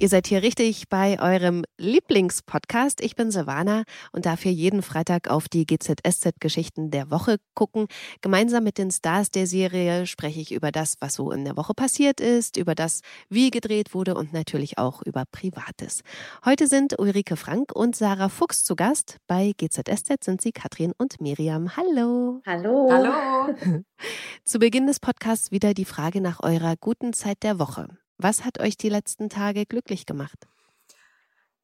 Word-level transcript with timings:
Ihr 0.00 0.08
seid 0.08 0.28
hier 0.28 0.42
richtig 0.42 0.88
bei 0.88 1.20
eurem 1.20 1.64
Lieblingspodcast. 1.76 3.00
Ich 3.00 3.16
bin 3.16 3.32
Silvana 3.32 3.82
und 4.12 4.26
darf 4.26 4.42
hier 4.42 4.52
jeden 4.52 4.82
Freitag 4.82 5.28
auf 5.28 5.48
die 5.48 5.66
GZSZ-Geschichten 5.66 6.92
der 6.92 7.10
Woche 7.10 7.38
gucken. 7.54 7.88
Gemeinsam 8.20 8.62
mit 8.62 8.78
den 8.78 8.92
Stars 8.92 9.32
der 9.32 9.48
Serie 9.48 10.06
spreche 10.06 10.40
ich 10.40 10.52
über 10.52 10.70
das, 10.70 10.94
was 11.00 11.14
so 11.14 11.32
in 11.32 11.44
der 11.44 11.56
Woche 11.56 11.74
passiert 11.74 12.20
ist, 12.20 12.56
über 12.56 12.76
das, 12.76 13.00
wie 13.28 13.50
gedreht 13.50 13.92
wurde 13.92 14.14
und 14.14 14.32
natürlich 14.32 14.78
auch 14.78 15.02
über 15.02 15.24
Privates. 15.32 16.02
Heute 16.44 16.68
sind 16.68 16.96
Ulrike 16.96 17.34
Frank 17.36 17.72
und 17.74 17.96
Sarah 17.96 18.28
Fuchs 18.28 18.62
zu 18.62 18.76
Gast. 18.76 19.16
Bei 19.26 19.52
GZSZ 19.56 20.22
sind 20.22 20.40
sie 20.40 20.52
Katrin 20.52 20.92
und 20.96 21.20
Miriam. 21.20 21.76
Hallo. 21.76 22.40
Hallo. 22.46 22.88
Hallo. 22.88 23.82
Zu 24.44 24.60
Beginn 24.60 24.86
des 24.86 25.00
Podcasts 25.00 25.50
wieder 25.50 25.74
die 25.74 25.84
Frage 25.84 26.20
nach 26.20 26.40
eurer 26.40 26.76
guten 26.76 27.12
Zeit 27.12 27.42
der 27.42 27.58
Woche. 27.58 27.88
Was 28.18 28.44
hat 28.44 28.58
euch 28.60 28.76
die 28.76 28.88
letzten 28.88 29.30
Tage 29.30 29.64
glücklich 29.64 30.04
gemacht? 30.04 30.48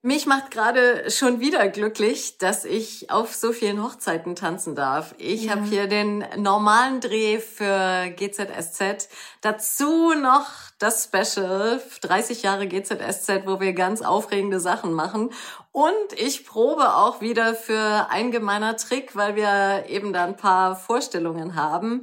Mich 0.06 0.26
macht 0.26 0.50
gerade 0.50 1.10
schon 1.10 1.40
wieder 1.40 1.66
glücklich, 1.68 2.36
dass 2.36 2.66
ich 2.66 3.10
auf 3.10 3.34
so 3.34 3.52
vielen 3.52 3.82
Hochzeiten 3.82 4.36
tanzen 4.36 4.74
darf. 4.76 5.14
Ich 5.16 5.44
ja. 5.44 5.52
habe 5.52 5.64
hier 5.64 5.86
den 5.86 6.22
normalen 6.36 7.00
Dreh 7.00 7.38
für 7.38 8.10
GZSZ, 8.10 9.08
dazu 9.40 10.12
noch 10.12 10.46
das 10.78 11.04
Special 11.04 11.82
30 12.02 12.42
Jahre 12.42 12.68
GZSZ, 12.68 13.46
wo 13.46 13.60
wir 13.60 13.72
ganz 13.72 14.02
aufregende 14.02 14.60
Sachen 14.60 14.92
machen 14.92 15.30
und 15.74 16.12
ich 16.16 16.46
probe 16.46 16.94
auch 16.94 17.20
wieder 17.20 17.52
für 17.56 18.06
ein 18.08 18.30
gemeiner 18.30 18.76
Trick, 18.76 19.16
weil 19.16 19.34
wir 19.34 19.86
eben 19.88 20.12
da 20.12 20.24
ein 20.24 20.36
paar 20.36 20.76
Vorstellungen 20.76 21.56
haben. 21.56 22.02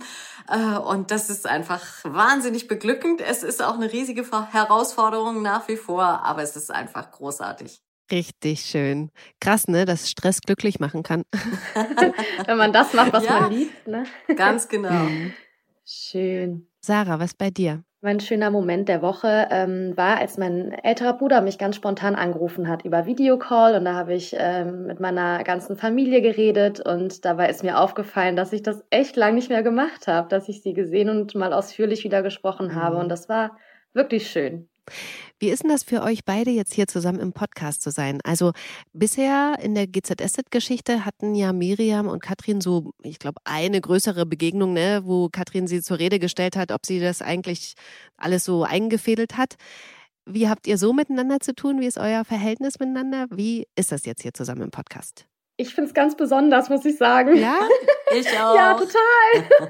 Äh, 0.50 0.78
und 0.78 1.10
das 1.10 1.30
ist 1.30 1.48
einfach 1.48 1.82
wahnsinnig 2.04 2.68
beglückend. 2.68 3.22
Es 3.22 3.44
ist 3.44 3.64
auch 3.64 3.76
eine 3.76 3.90
riesige 3.90 4.26
Herausforderung 4.52 5.42
nach 5.42 5.70
wie 5.70 5.78
vor, 5.78 6.04
aber 6.04 6.44
es 6.44 6.58
ist 6.58 6.70
einfach 6.70 7.12
großartig. 7.12 7.82
Richtig 8.12 8.66
schön. 8.66 9.10
Krass, 9.40 9.70
ne, 9.70 9.86
dass 9.86 10.10
Stress 10.10 10.42
glücklich 10.42 10.82
machen 10.82 11.02
kann. 11.02 11.24
Wenn 12.46 12.58
man 12.58 12.74
das 12.74 12.92
macht, 12.92 13.14
was 13.14 13.24
ja, 13.24 13.40
man 13.40 13.52
liebt, 13.54 13.88
ne? 13.88 14.04
Ganz 14.36 14.68
genau. 14.68 15.08
Schön. 15.86 16.68
Sarah, 16.82 17.20
was 17.20 17.36
bei 17.36 17.50
dir? 17.50 17.86
Mein 18.04 18.20
schöner 18.20 18.50
Moment 18.50 18.90
der 18.90 19.04
Woche 19.04 19.48
ähm, 19.52 19.96
war, 19.96 20.18
als 20.18 20.40
mein 20.40 20.72
älterer 20.72 21.14
Bruder 21.14 21.42
mich 21.42 21.60
ganz 21.60 21.76
spontan 21.76 22.16
angerufen 22.16 22.68
hat 22.68 22.84
über 22.84 23.06
Videocall 23.06 23.76
und 23.76 23.86
da 23.86 23.94
habe 23.94 24.16
ich 24.16 24.36
ähm, 24.36 24.88
mit 24.88 25.00
meiner 25.00 25.44
ganzen 25.44 25.78
Familie 25.78 26.24
geredet 26.24 26.80
und 26.80 27.26
dabei 27.26 27.48
ist 27.48 27.64
mir 27.64 27.80
aufgefallen, 27.80 28.36
dass 28.36 28.54
ich 28.54 28.64
das 28.64 28.84
echt 28.90 29.18
lang 29.18 29.36
nicht 29.36 29.50
mehr 29.50 29.62
gemacht 29.62 30.08
habe, 30.08 30.30
dass 30.30 30.50
ich 30.50 30.64
sie 30.64 30.74
gesehen 30.74 31.10
und 31.10 31.36
mal 31.36 31.54
ausführlich 31.54 32.04
wieder 32.04 32.24
gesprochen 32.24 32.74
habe 32.74 32.96
mhm. 32.96 33.02
und 33.04 33.10
das 33.10 33.30
war 33.30 33.56
wirklich 33.94 34.32
schön. 34.32 34.71
Wie 35.40 35.50
ist 35.50 35.64
denn 35.64 35.70
das 35.70 35.84
für 35.84 36.04
euch 36.04 36.24
beide 36.26 36.52
jetzt 36.52 36.74
hier 36.74 36.88
zusammen 36.88 37.20
im 37.20 37.34
Podcast 37.34 37.82
zu 37.82 37.92
sein? 37.92 38.20
Also 38.24 38.52
bisher 38.94 39.56
in 39.62 39.76
der 39.76 39.88
GZSZ-Geschichte 39.88 41.06
hatten 41.06 41.36
ja 41.36 41.54
Miriam 41.54 42.08
und 42.08 42.22
Katrin 42.22 42.62
so, 42.62 42.92
ich 43.02 43.20
glaube, 43.20 43.42
eine 43.44 43.82
größere 43.82 44.26
Begegnung, 44.26 44.74
ne, 44.74 45.02
wo 45.04 45.30
Katrin 45.30 45.68
sie 45.68 45.82
zur 45.82 46.00
Rede 46.00 46.20
gestellt 46.20 46.56
hat, 46.56 46.72
ob 46.72 46.86
sie 46.86 47.00
das 47.00 47.22
eigentlich 47.22 47.74
alles 48.18 48.46
so 48.46 48.64
eingefädelt 48.64 49.38
hat. 49.38 49.56
Wie 50.26 50.48
habt 50.48 50.68
ihr 50.68 50.78
so 50.78 50.94
miteinander 50.94 51.40
zu 51.40 51.56
tun? 51.56 51.80
Wie 51.80 51.88
ist 51.88 51.98
euer 51.98 52.24
Verhältnis 52.26 52.80
miteinander? 52.80 53.26
Wie 53.32 53.68
ist 53.76 53.92
das 53.92 54.06
jetzt 54.06 54.22
hier 54.22 54.34
zusammen 54.34 54.62
im 54.62 54.72
Podcast? 54.72 55.26
Ich 55.62 55.76
finde 55.76 55.90
es 55.90 55.94
ganz 55.94 56.16
besonders, 56.16 56.70
muss 56.70 56.84
ich 56.86 56.98
sagen. 56.98 57.36
Ja, 57.38 57.60
ich 58.16 58.28
auch. 58.42 58.56
ja, 58.56 58.74
total. 58.74 59.68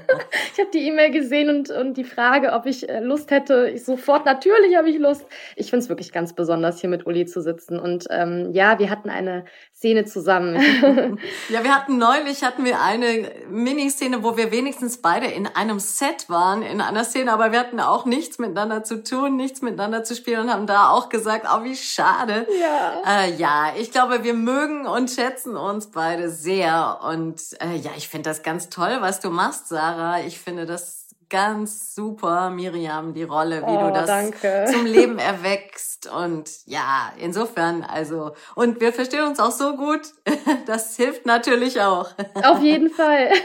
ich 0.52 0.58
habe 0.58 0.70
die 0.72 0.86
E-Mail 0.88 1.10
gesehen 1.10 1.50
und, 1.50 1.70
und 1.70 1.98
die 1.98 2.04
Frage, 2.04 2.52
ob 2.52 2.64
ich 2.64 2.88
äh, 2.88 3.00
Lust 3.00 3.30
hätte. 3.30 3.68
Ich 3.68 3.84
sofort, 3.84 4.24
natürlich 4.24 4.74
habe 4.74 4.88
ich 4.88 4.98
Lust. 4.98 5.26
Ich 5.54 5.68
finde 5.68 5.84
es 5.84 5.88
wirklich 5.90 6.10
ganz 6.10 6.32
besonders, 6.32 6.80
hier 6.80 6.88
mit 6.88 7.06
Uli 7.06 7.26
zu 7.26 7.42
sitzen. 7.42 7.78
Und 7.78 8.06
ähm, 8.08 8.52
ja, 8.52 8.78
wir 8.78 8.88
hatten 8.88 9.10
eine 9.10 9.44
Szene 9.74 10.06
zusammen. 10.06 10.54
ja, 11.50 11.62
wir 11.62 11.74
hatten 11.74 11.98
neulich 11.98 12.42
hatten 12.42 12.64
wir 12.64 12.80
eine 12.80 13.30
Miniszene, 13.50 14.22
wo 14.22 14.38
wir 14.38 14.50
wenigstens 14.50 15.02
beide 15.02 15.26
in 15.26 15.46
einem 15.46 15.78
Set 15.78 16.30
waren, 16.30 16.62
in 16.62 16.80
einer 16.80 17.04
Szene, 17.04 17.32
aber 17.32 17.52
wir 17.52 17.60
hatten 17.60 17.80
auch 17.80 18.06
nichts 18.06 18.38
miteinander 18.38 18.82
zu 18.82 19.02
tun, 19.02 19.36
nichts 19.36 19.60
miteinander 19.60 20.04
zu 20.04 20.14
spielen 20.14 20.42
und 20.42 20.52
haben 20.52 20.66
da 20.66 20.88
auch 20.88 21.10
gesagt, 21.10 21.46
oh, 21.52 21.64
wie 21.64 21.76
schade. 21.76 22.46
Ja. 22.58 23.24
Äh, 23.24 23.34
ja, 23.34 23.72
ich 23.78 23.90
glaube, 23.90 24.24
wir 24.24 24.34
mögen 24.34 24.86
und 24.86 25.10
schätzen 25.10 25.56
uns 25.56 25.81
uns 25.82 25.90
beide 25.90 26.30
sehr. 26.30 26.98
Und 27.02 27.40
äh, 27.60 27.76
ja, 27.76 27.90
ich 27.96 28.08
finde 28.08 28.30
das 28.30 28.42
ganz 28.42 28.68
toll, 28.68 28.98
was 29.00 29.20
du 29.20 29.30
machst, 29.30 29.68
Sarah. 29.68 30.20
Ich 30.20 30.38
finde 30.38 30.66
das 30.66 31.08
ganz 31.28 31.94
super, 31.94 32.50
Miriam, 32.50 33.14
die 33.14 33.22
Rolle, 33.22 33.62
wie 33.62 33.70
oh, 33.70 33.86
du 33.86 33.92
das 33.92 34.06
danke. 34.06 34.66
zum 34.70 34.84
Leben 34.84 35.18
erwächst. 35.18 36.10
Und 36.10 36.50
ja, 36.66 37.10
insofern, 37.18 37.82
also, 37.82 38.32
und 38.54 38.80
wir 38.80 38.92
verstehen 38.92 39.26
uns 39.26 39.40
auch 39.40 39.50
so 39.50 39.76
gut. 39.76 40.00
Das 40.66 40.96
hilft 40.96 41.26
natürlich 41.26 41.80
auch. 41.80 42.10
Auf 42.34 42.60
jeden 42.62 42.90
Fall. 42.90 43.30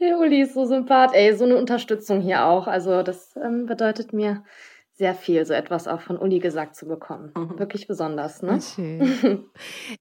Hey, 0.00 0.14
Uli 0.14 0.42
ist 0.42 0.54
so 0.54 0.64
sympath. 0.64 1.12
Ey, 1.12 1.36
so 1.36 1.44
eine 1.44 1.56
Unterstützung 1.56 2.20
hier 2.20 2.44
auch. 2.44 2.68
Also, 2.68 3.02
das 3.02 3.34
ähm, 3.34 3.66
bedeutet 3.66 4.12
mir 4.12 4.44
sehr 4.98 5.14
viel, 5.14 5.46
so 5.46 5.54
etwas 5.54 5.86
auch 5.86 6.00
von 6.00 6.18
Uli 6.18 6.40
gesagt 6.40 6.74
zu 6.74 6.86
bekommen. 6.86 7.30
Mhm. 7.36 7.56
Wirklich 7.60 7.86
besonders, 7.86 8.42
ne? 8.42 8.60
Schön. 8.60 9.44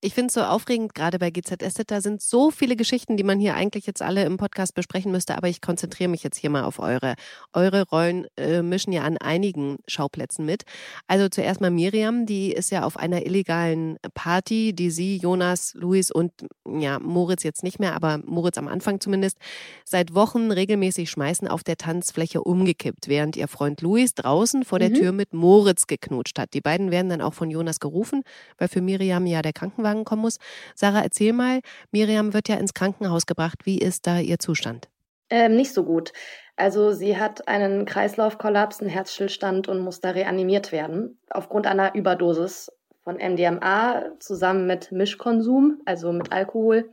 Ich 0.01 0.13
finde 0.13 0.27
es 0.27 0.33
so 0.33 0.41
aufregend, 0.41 0.93
gerade 0.93 1.19
bei 1.19 1.31
GZSZ, 1.31 1.83
da 1.87 2.01
sind 2.01 2.21
so 2.21 2.51
viele 2.51 2.75
Geschichten, 2.75 3.17
die 3.17 3.23
man 3.23 3.39
hier 3.39 3.55
eigentlich 3.55 3.85
jetzt 3.85 4.01
alle 4.01 4.23
im 4.23 4.37
Podcast 4.37 4.75
besprechen 4.75 5.11
müsste, 5.11 5.35
aber 5.37 5.47
ich 5.47 5.61
konzentriere 5.61 6.09
mich 6.09 6.23
jetzt 6.23 6.37
hier 6.37 6.49
mal 6.49 6.63
auf 6.63 6.79
eure. 6.79 7.15
Eure 7.53 7.87
Rollen 7.89 8.27
äh, 8.37 8.61
mischen 8.61 8.93
ja 8.93 9.03
an 9.03 9.17
einigen 9.17 9.77
Schauplätzen 9.87 10.45
mit. 10.45 10.63
Also 11.07 11.29
zuerst 11.29 11.61
mal 11.61 11.71
Miriam, 11.71 12.25
die 12.25 12.51
ist 12.51 12.71
ja 12.71 12.83
auf 12.83 12.97
einer 12.97 13.25
illegalen 13.25 13.97
Party, 14.13 14.73
die 14.73 14.91
sie, 14.91 15.17
Jonas, 15.17 15.73
Luis 15.75 16.11
und 16.11 16.31
ja, 16.67 16.99
Moritz 16.99 17.43
jetzt 17.43 17.63
nicht 17.63 17.79
mehr, 17.79 17.95
aber 17.95 18.19
Moritz 18.25 18.57
am 18.57 18.67
Anfang 18.67 18.99
zumindest, 18.99 19.37
seit 19.85 20.13
Wochen 20.13 20.51
regelmäßig 20.51 21.09
schmeißen 21.09 21.47
auf 21.47 21.63
der 21.63 21.77
Tanzfläche 21.77 22.41
umgekippt, 22.41 23.07
während 23.07 23.35
ihr 23.35 23.47
Freund 23.47 23.81
Luis 23.81 24.13
draußen 24.13 24.63
vor 24.63 24.79
der 24.79 24.86
der 24.87 24.97
mhm. 24.97 25.01
Tür 25.01 25.11
mit 25.11 25.33
Moritz 25.33 25.87
geknutscht 25.87 26.39
hat. 26.39 26.53
Die 26.53 26.61
beiden 26.61 26.91
werden 26.91 27.09
dann 27.09 27.21
auch 27.21 27.33
von 27.33 27.49
Jonas 27.49 27.79
gerufen, 27.79 28.23
weil 28.57 28.67
für 28.67 28.81
Miriam 28.81 29.25
ja 29.25 29.41
der 29.41 29.53
Krankenwagen 29.53 30.05
kommen 30.05 30.21
muss. 30.21 30.37
Sarah, 30.75 31.01
erzähl 31.01 31.33
mal, 31.33 31.61
Miriam 31.91 32.33
wird 32.33 32.49
ja 32.49 32.55
ins 32.55 32.73
Krankenhaus 32.73 33.25
gebracht. 33.25 33.59
Wie 33.65 33.77
ist 33.77 34.07
da 34.07 34.19
ihr 34.19 34.39
Zustand? 34.39 34.89
Ähm, 35.29 35.55
nicht 35.55 35.73
so 35.73 35.83
gut. 35.83 36.13
Also 36.55 36.91
sie 36.93 37.17
hat 37.17 37.47
einen 37.47 37.85
Kreislaufkollaps, 37.85 38.81
einen 38.81 38.89
Herzstillstand 38.89 39.67
und 39.67 39.79
muss 39.79 40.01
da 40.01 40.11
reanimiert 40.11 40.71
werden 40.71 41.19
aufgrund 41.29 41.67
einer 41.67 41.93
Überdosis 41.95 42.71
von 43.03 43.17
MDMA 43.17 44.11
zusammen 44.19 44.67
mit 44.67 44.91
Mischkonsum, 44.91 45.81
also 45.85 46.11
mit 46.11 46.31
Alkohol. 46.31 46.89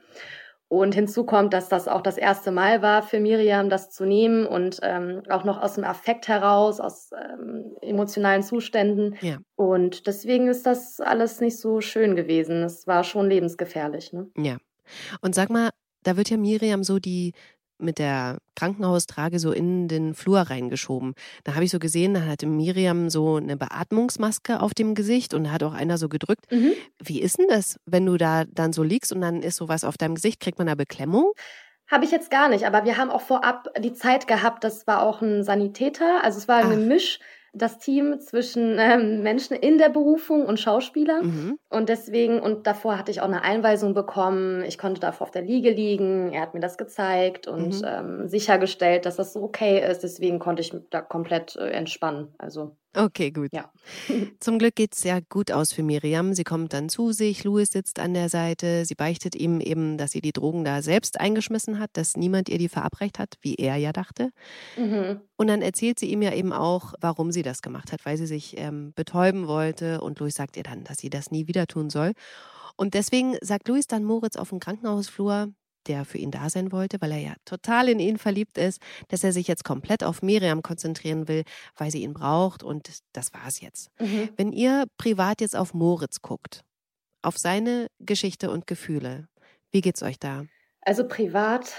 Und 0.79 0.95
hinzu 0.95 1.25
kommt, 1.25 1.53
dass 1.53 1.69
das 1.69 1.89
auch 1.89 2.01
das 2.01 2.17
erste 2.17 2.51
Mal 2.51 2.83
war 2.83 3.03
für 3.03 3.21
Miriam, 3.21 3.71
das 3.71 3.91
zu 3.91 4.05
nehmen 4.05 4.47
und 4.47 4.81
ähm, 4.83 5.23
auch 5.29 5.45
noch 5.45 5.61
aus 5.61 5.75
dem 5.75 5.85
Affekt 5.85 6.29
heraus, 6.29 6.81
aus 6.81 7.11
ähm, 7.13 7.77
emotionalen 7.81 8.43
Zuständen. 8.43 9.17
Ja. 9.21 9.39
Und 9.57 10.07
deswegen 10.07 10.49
ist 10.49 10.67
das 10.67 11.01
alles 11.01 11.41
nicht 11.41 11.59
so 11.59 11.81
schön 11.81 12.17
gewesen. 12.17 12.63
Es 12.63 12.87
war 12.87 13.05
schon 13.05 13.29
lebensgefährlich. 13.29 14.13
Ne? 14.13 14.31
Ja. 14.37 14.57
Und 15.21 15.35
sag 15.35 15.51
mal, 15.51 15.71
da 16.03 16.17
wird 16.17 16.31
ja 16.31 16.37
Miriam 16.37 16.85
so 16.85 16.99
die 16.99 17.33
mit 17.79 17.99
der 17.99 18.39
Krankenhaustrage 18.57 19.39
so 19.39 19.53
in 19.53 19.89
den 19.89 20.15
Flur 20.15 20.41
reingeschoben. 20.41 21.15
Da 21.45 21.55
habe 21.55 21.65
ich 21.65 21.71
so 21.71 21.79
gesehen, 21.79 22.15
da 22.15 22.25
hatte 22.25 22.47
Miriam 22.47 23.11
so 23.11 23.37
eine 23.37 23.57
Beatmungsmaske 23.57 24.61
auf 24.61 24.75
dem 24.75 24.95
Gesicht 24.95 25.35
und 25.35 25.45
da 25.45 25.51
hat 25.51 25.63
auch 25.63 25.75
einer 25.75 25.99
so 25.99 26.09
gedrückt. 26.09 26.51
Mhm. 26.51 26.73
Wie 27.03 27.21
ist 27.21 27.39
denn 27.39 27.49
das, 27.49 27.79
wenn 27.87 28.07
du 28.07 28.17
da 28.17 28.45
dann 28.45 28.73
so 28.73 28.83
liegst 28.83 29.13
und 29.13 29.21
dann 29.21 29.43
ist 29.43 29.57
sowas 29.57 29.85
auf 29.85 29.97
deinem 29.97 30.15
Gesicht? 30.15 30.41
Kriegt 30.41 30.59
man 30.59 30.67
da 30.67 30.75
Beklemmung? 30.75 31.33
Habe 31.91 32.05
ich 32.05 32.11
jetzt 32.11 32.31
gar 32.31 32.49
nicht, 32.49 32.65
aber 32.65 32.85
wir 32.85 32.97
haben 32.97 33.11
auch 33.11 33.21
vorab 33.21 33.69
die 33.79 33.93
Zeit 33.93 34.27
gehabt, 34.27 34.65
das 34.65 34.87
war 34.87 35.03
auch 35.03 35.21
ein 35.21 35.45
Sanitäter, 35.45 36.25
also 36.25 36.39
es 36.39 36.49
war 36.49 36.57
ein 36.57 36.67
Ach. 36.67 36.71
Gemisch 36.71 37.19
das 37.55 37.79
Team 37.79 38.21
zwischen 38.21 38.79
ähm, 38.79 39.23
Menschen 39.23 39.57
in 39.57 39.79
der 39.79 39.89
Berufung 39.89 40.45
und 40.47 40.59
Schauspielern. 40.59 41.27
Mhm. 41.27 41.59
Und 41.71 41.89
deswegen, 41.89 42.41
und 42.41 42.67
davor 42.67 42.99
hatte 42.99 43.11
ich 43.11 43.21
auch 43.21 43.29
eine 43.29 43.43
Einweisung 43.43 43.95
bekommen. 43.95 44.63
Ich 44.65 44.79
konnte 44.79 45.01
davor 45.01 45.27
auf 45.27 45.31
der 45.31 45.43
Liege 45.43 45.71
liegen. 45.71 46.33
Er 46.33 46.43
hat 46.43 46.55
mir 46.55 46.61
das 46.61 46.77
gezeigt 46.77 47.47
und 47.47 47.81
mhm. 47.81 47.87
ähm, 47.87 48.29
sichergestellt, 48.29 49.07
dass 49.07 49.17
das 49.17 49.33
so 49.33 49.43
okay 49.43 49.89
ist. 49.89 50.03
Deswegen 50.03 50.39
konnte 50.39 50.63
ich 50.63 50.75
da 50.91 51.01
komplett 51.01 51.57
äh, 51.57 51.71
entspannen. 51.71 52.35
Also 52.39 52.77
Okay, 52.97 53.33
gut. 53.33 53.51
Ja. 53.53 53.71
Zum 54.41 54.59
Glück 54.59 54.77
geht 54.77 54.95
es 54.95 55.03
ja 55.03 55.19
gut 55.29 55.51
aus 55.51 55.73
für 55.73 55.83
Miriam. 55.83 56.33
Sie 56.33 56.45
kommt 56.45 56.73
dann 56.73 56.89
zu 56.89 57.13
sich, 57.13 57.43
Louis 57.45 57.71
sitzt 57.71 57.99
an 57.99 58.15
der 58.15 58.29
Seite, 58.29 58.85
sie 58.85 58.95
beichtet 58.95 59.35
ihm 59.35 59.61
eben, 59.61 59.99
dass 59.99 60.13
sie 60.13 60.21
die 60.21 60.33
Drogen 60.33 60.65
da 60.65 60.81
selbst 60.81 61.19
eingeschmissen 61.19 61.79
hat, 61.79 61.91
dass 61.95 62.17
niemand 62.17 62.49
ihr 62.49 62.59
die 62.59 62.69
verabreicht 62.69 63.19
hat, 63.19 63.35
wie 63.41 63.57
er 63.57 63.77
ja 63.77 63.93
dachte. 63.93 64.31
Mhm. 64.77 65.21
Und 65.37 65.49
dann 65.49 65.61
erzählt 65.61 65.99
sie 65.99 66.11
ihm 66.11 66.23
ja 66.23 66.33
eben 66.33 66.53
auch, 66.53 66.95
warum 67.01 67.33
sie 67.33 67.43
das 67.43 67.63
gemacht 67.63 67.91
hat, 67.93 68.05
weil 68.07 68.17
sie 68.17 68.27
sich 68.27 68.57
ähm, 68.59 68.93
betäuben 68.95 69.49
wollte 69.49 70.01
und 70.01 70.21
Louis 70.21 70.35
sagt 70.35 70.57
ihr 70.57 70.63
dann, 70.63 70.85
dass 70.85 70.99
sie 70.99 71.11
das 71.11 71.31
nie 71.31 71.49
wieder 71.49 71.67
tun 71.67 71.91
soll. 71.91 72.13
Und 72.77 72.95
deswegen 72.95 73.37
sagt 73.41 73.69
Luis 73.69 73.87
dann 73.87 74.05
Moritz 74.05 74.37
auf 74.37 74.51
dem 74.51 74.61
Krankenhausflur, 74.61 75.49
der 75.89 76.05
für 76.05 76.19
ihn 76.19 76.31
da 76.31 76.51
sein 76.51 76.73
wollte, 76.73 77.01
weil 77.01 77.13
er 77.13 77.19
ja 77.19 77.35
total 77.45 77.89
in 77.89 77.99
ihn 77.99 78.19
verliebt 78.19 78.59
ist, 78.59 78.81
dass 79.09 79.25
er 79.25 79.33
sich 79.33 79.49
jetzt 79.49 79.65
komplett 79.65 80.05
auf 80.05 80.23
Miriam 80.23 80.63
konzentrieren 80.63 81.29
will, 81.29 81.45
weil 81.77 81.91
sie 81.91 82.03
ihn 82.03 82.15
braucht 82.15 82.63
und 82.63 83.03
das 83.13 83.33
war's 83.33 83.61
jetzt. 83.61 83.91
Mhm. 84.01 84.31
Wenn 84.37 84.53
ihr 84.53 84.87
privat 84.99 85.41
jetzt 85.41 85.57
auf 85.57 85.75
Moritz 85.75 86.23
guckt, 86.23 86.63
auf 87.23 87.39
seine 87.39 87.89
Geschichte 88.01 88.51
und 88.51 88.67
Gefühle, 88.67 89.29
wie 89.71 89.81
geht's 89.81 90.03
euch 90.03 90.19
da? 90.19 90.45
Also 90.83 91.09
privat, 91.09 91.73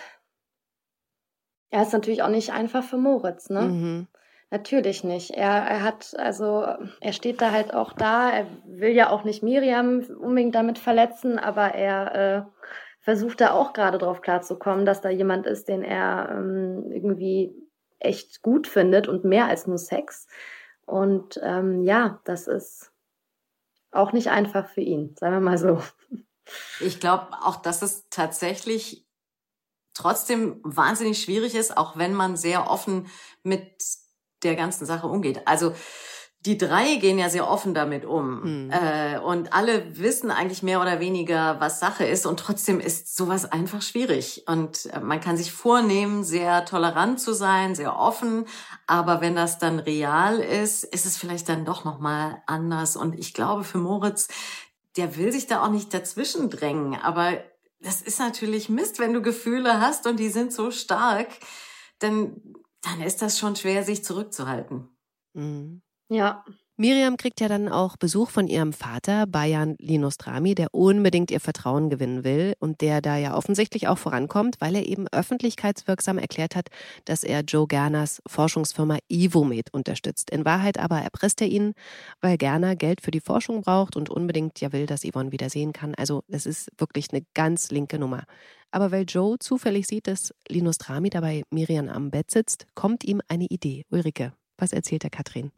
er 1.70 1.84
ist 1.84 1.94
natürlich 1.94 2.24
auch 2.24 2.30
nicht 2.30 2.52
einfach 2.52 2.84
für 2.84 2.98
Moritz, 2.98 3.50
ne? 3.50 3.62
Mhm. 3.62 4.08
Natürlich 4.52 5.04
nicht. 5.04 5.32
Er, 5.32 5.50
er 5.50 5.84
hat, 5.84 6.16
also, 6.18 6.66
er 7.02 7.14
steht 7.14 7.42
da 7.42 7.52
halt 7.52 7.74
auch 7.74 7.94
da. 7.94 8.30
Er 8.30 8.48
will 8.66 8.92
ja 8.92 9.10
auch 9.10 9.24
nicht 9.24 9.44
Miriam 9.44 10.00
unbedingt 10.20 10.56
damit 10.56 10.78
verletzen, 10.78 11.40
aber 11.40 11.74
er 11.74 12.16
äh, 12.16 12.42
versucht 13.06 13.40
da 13.40 13.52
auch 13.52 13.74
gerade 13.74 14.00
drauf 14.00 14.22
klarzukommen, 14.22 14.84
dass 14.84 15.00
da 15.00 15.10
jemand 15.10 15.46
ist, 15.46 15.68
den 15.68 15.84
er 15.84 16.30
ähm, 16.32 16.92
irgendwie 16.92 17.56
echt 18.00 18.42
gut 18.42 18.66
findet 18.66 19.08
und 19.08 19.24
mehr 19.24 19.46
als 19.46 19.68
nur 19.68 19.78
Sex. 19.78 20.26
Und 20.88 21.40
ähm, 21.44 21.84
ja, 21.84 22.20
das 22.24 22.48
ist 22.48 22.92
auch 23.92 24.12
nicht 24.12 24.32
einfach 24.32 24.68
für 24.68 24.82
ihn, 24.82 25.16
sagen 25.20 25.36
wir 25.36 25.40
mal 25.40 25.60
so. 25.60 25.84
Ich 26.80 27.00
glaube 27.00 27.28
auch, 27.44 27.58
dass 27.58 27.84
es 27.84 28.10
tatsächlich 28.10 29.06
trotzdem 29.94 30.60
wahnsinnig 30.64 31.22
schwierig 31.22 31.54
ist, 31.54 31.78
auch 31.78 31.98
wenn 31.98 32.14
man 32.16 32.36
sehr 32.36 32.72
offen 32.72 33.08
mit 33.44 33.84
der 34.42 34.56
ganzen 34.56 34.88
Sache 34.88 35.06
umgeht. 35.06 35.44
Also 35.46 35.76
die 36.46 36.58
drei 36.58 36.96
gehen 36.96 37.18
ja 37.18 37.30
sehr 37.30 37.50
offen 37.50 37.74
damit 37.74 38.06
um. 38.06 38.66
Mhm. 38.66 38.72
Äh, 38.72 39.20
und 39.20 39.54
alle 39.54 39.98
wissen 39.98 40.32
eigentlich 40.32 40.64
mehr 40.64 40.82
oder 40.82 41.00
weniger, 41.00 41.60
was 41.60 41.80
Sache 41.80 42.06
ist. 42.06 42.26
Und 42.26 42.40
trotzdem 42.40 42.80
ist 42.80 43.16
sowas 43.16 43.52
einfach 43.52 43.82
schwierig. 43.82 44.44
Und 44.48 44.86
äh, 44.88 45.00
man 45.00 45.20
kann 45.20 45.38
sich 45.38 45.52
vornehmen, 45.52 46.24
sehr 46.24 46.66
tolerant 46.66 47.20
zu 47.20 47.34
sein, 47.34 47.76
sehr 47.76 47.98
offen. 47.98 48.46
Aber 48.88 49.22
wenn 49.22 49.36
das 49.36 49.58
dann 49.58 49.80
real 49.80 50.40
ist, 50.40 50.84
ist 50.84 51.06
es 51.06 51.18
vielleicht 51.18 51.50
dann 51.50 51.66
doch 51.66 51.84
nochmal 51.84 52.42
anders. 52.46 52.96
Und 52.96 53.18
ich 53.18 53.34
glaube, 53.34 53.64
für 53.64 53.80
Moritz, 53.80 54.28
der 54.98 55.18
will 55.18 55.32
sich 55.32 55.48
da 55.48 55.64
auch 55.64 55.72
nicht 55.72 55.94
dazwischen 55.94 56.50
drängen. 56.50 56.96
Aber 56.96 57.34
das 57.80 58.02
ist 58.02 58.20
natürlich 58.20 58.70
Mist, 58.70 59.00
wenn 59.00 59.14
du 59.14 59.22
Gefühle 59.22 59.82
hast 59.82 60.08
und 60.08 60.20
die 60.20 60.30
sind 60.30 60.54
so 60.54 60.72
stark. 60.72 61.28
Dann 62.00 62.42
dann 62.86 63.02
ist 63.02 63.22
das 63.22 63.40
schon 63.40 63.56
schwer, 63.56 63.84
sich 63.84 64.04
zurückzuhalten. 64.04 64.90
Mhm. 65.34 65.82
Ja. 66.10 66.44
Miriam 66.78 67.16
kriegt 67.16 67.40
ja 67.40 67.48
dann 67.48 67.70
auch 67.70 67.96
Besuch 67.96 68.30
von 68.30 68.48
ihrem 68.48 68.74
Vater, 68.74 69.28
Bayan 69.28 69.78
Linostrami, 69.80 70.56
der 70.56 70.74
unbedingt 70.74 71.32
ihr 71.32 71.40
Vertrauen 71.40 71.90
gewinnen 71.90 72.26
will 72.26 72.54
und 72.60 72.82
der 72.82 73.00
da 73.00 73.16
ja 73.16 73.34
offensichtlich 73.34 73.88
auch 73.88 73.98
vorankommt, 73.98 74.58
weil 74.60 74.76
er 74.76 74.86
eben 74.86 75.08
öffentlichkeitswirksam 75.08 76.18
erklärt 76.18 76.54
hat, 76.54 76.68
dass 77.06 77.24
er 77.24 77.44
Joe 77.44 77.66
Gerners 77.66 78.22
Forschungsfirma 78.28 78.98
Ivomed 79.10 79.74
unterstützt. 79.74 80.32
In 80.32 80.44
Wahrheit 80.44 80.78
aber 80.78 81.00
erpresst 81.00 81.40
er 81.40 81.48
ihn, 81.48 81.76
weil 82.20 82.38
Gerner 82.38 82.76
Geld 82.76 83.00
für 83.00 83.12
die 83.12 83.22
Forschung 83.22 83.62
braucht 83.62 83.96
und 83.96 84.10
unbedingt 84.10 84.60
ja 84.60 84.74
will, 84.74 84.86
dass 84.86 85.06
Yvonne 85.06 85.32
wieder 85.32 85.50
sehen 85.50 85.72
kann. 85.72 85.96
Also 85.96 86.24
es 86.28 86.46
ist 86.46 86.70
wirklich 86.78 87.08
eine 87.14 87.24
ganz 87.34 87.72
linke 87.72 87.98
Nummer. 87.98 88.26
Aber 88.72 88.92
weil 88.92 89.06
Joe 89.08 89.40
zufällig 89.40 89.88
sieht, 89.88 90.08
dass 90.08 90.34
Linostrami 90.50 91.10
dabei 91.10 91.44
Miriam 91.52 91.88
am 91.88 92.12
Bett 92.12 92.32
sitzt, 92.32 92.68
kommt 92.76 93.06
ihm 93.06 93.22
eine 93.30 93.46
Idee. 93.46 93.86
Ulrike, 93.92 94.34
was 94.58 94.74
erzählt 94.74 95.04
der 95.04 95.10
Katrin? 95.10 95.54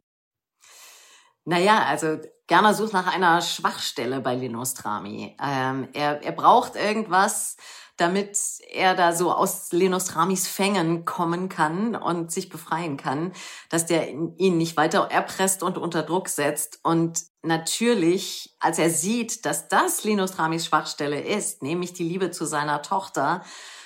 Naja, 1.44 1.84
also 1.84 2.18
Gerner 2.46 2.74
sucht 2.74 2.92
nach 2.92 3.12
einer 3.12 3.40
Schwachstelle 3.42 4.20
bei 4.20 4.34
Linostrami. 4.34 5.36
Ähm, 5.40 5.88
er, 5.92 6.22
er 6.22 6.32
braucht 6.32 6.76
irgendwas, 6.76 7.56
damit 7.98 8.38
er 8.70 8.94
da 8.94 9.12
so 9.12 9.32
aus 9.32 9.72
Lenostramis 9.72 10.46
Fängen 10.46 11.04
kommen 11.04 11.48
kann 11.48 11.96
und 11.96 12.30
sich 12.30 12.48
befreien 12.48 12.96
kann, 12.96 13.32
dass 13.68 13.86
der 13.86 14.08
ihn 14.08 14.56
nicht 14.56 14.76
weiter 14.76 15.10
erpresst 15.10 15.62
und 15.62 15.76
unter 15.76 16.04
Druck 16.04 16.28
setzt. 16.28 16.78
Und 16.84 17.24
natürlich, 17.42 18.56
als 18.60 18.78
er 18.78 18.90
sieht, 18.90 19.44
dass 19.44 19.68
das 19.68 20.04
Lenostramis 20.04 20.66
Schwachstelle 20.66 21.20
ist, 21.20 21.62
nämlich 21.62 21.92
die 21.92 22.08
Liebe 22.08 22.30
zu 22.30 22.46
seiner 22.46 22.82
Tochter, 22.82 23.42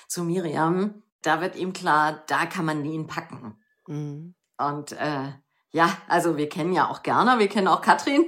zu 0.08 0.24
Miriam, 0.24 1.02
da 1.22 1.40
wird 1.40 1.56
ihm 1.56 1.72
klar, 1.72 2.22
da 2.26 2.44
kann 2.46 2.66
man 2.66 2.84
ihn 2.84 3.06
packen. 3.06 3.58
Mhm. 3.86 4.34
Und 4.58 4.92
äh, 4.92 5.32
ja, 5.72 5.96
also 6.06 6.36
wir 6.36 6.48
kennen 6.48 6.74
ja 6.74 6.88
auch 6.88 7.02
Gerner, 7.02 7.38
wir 7.38 7.48
kennen 7.48 7.66
auch 7.66 7.80
Katrin. 7.80 8.26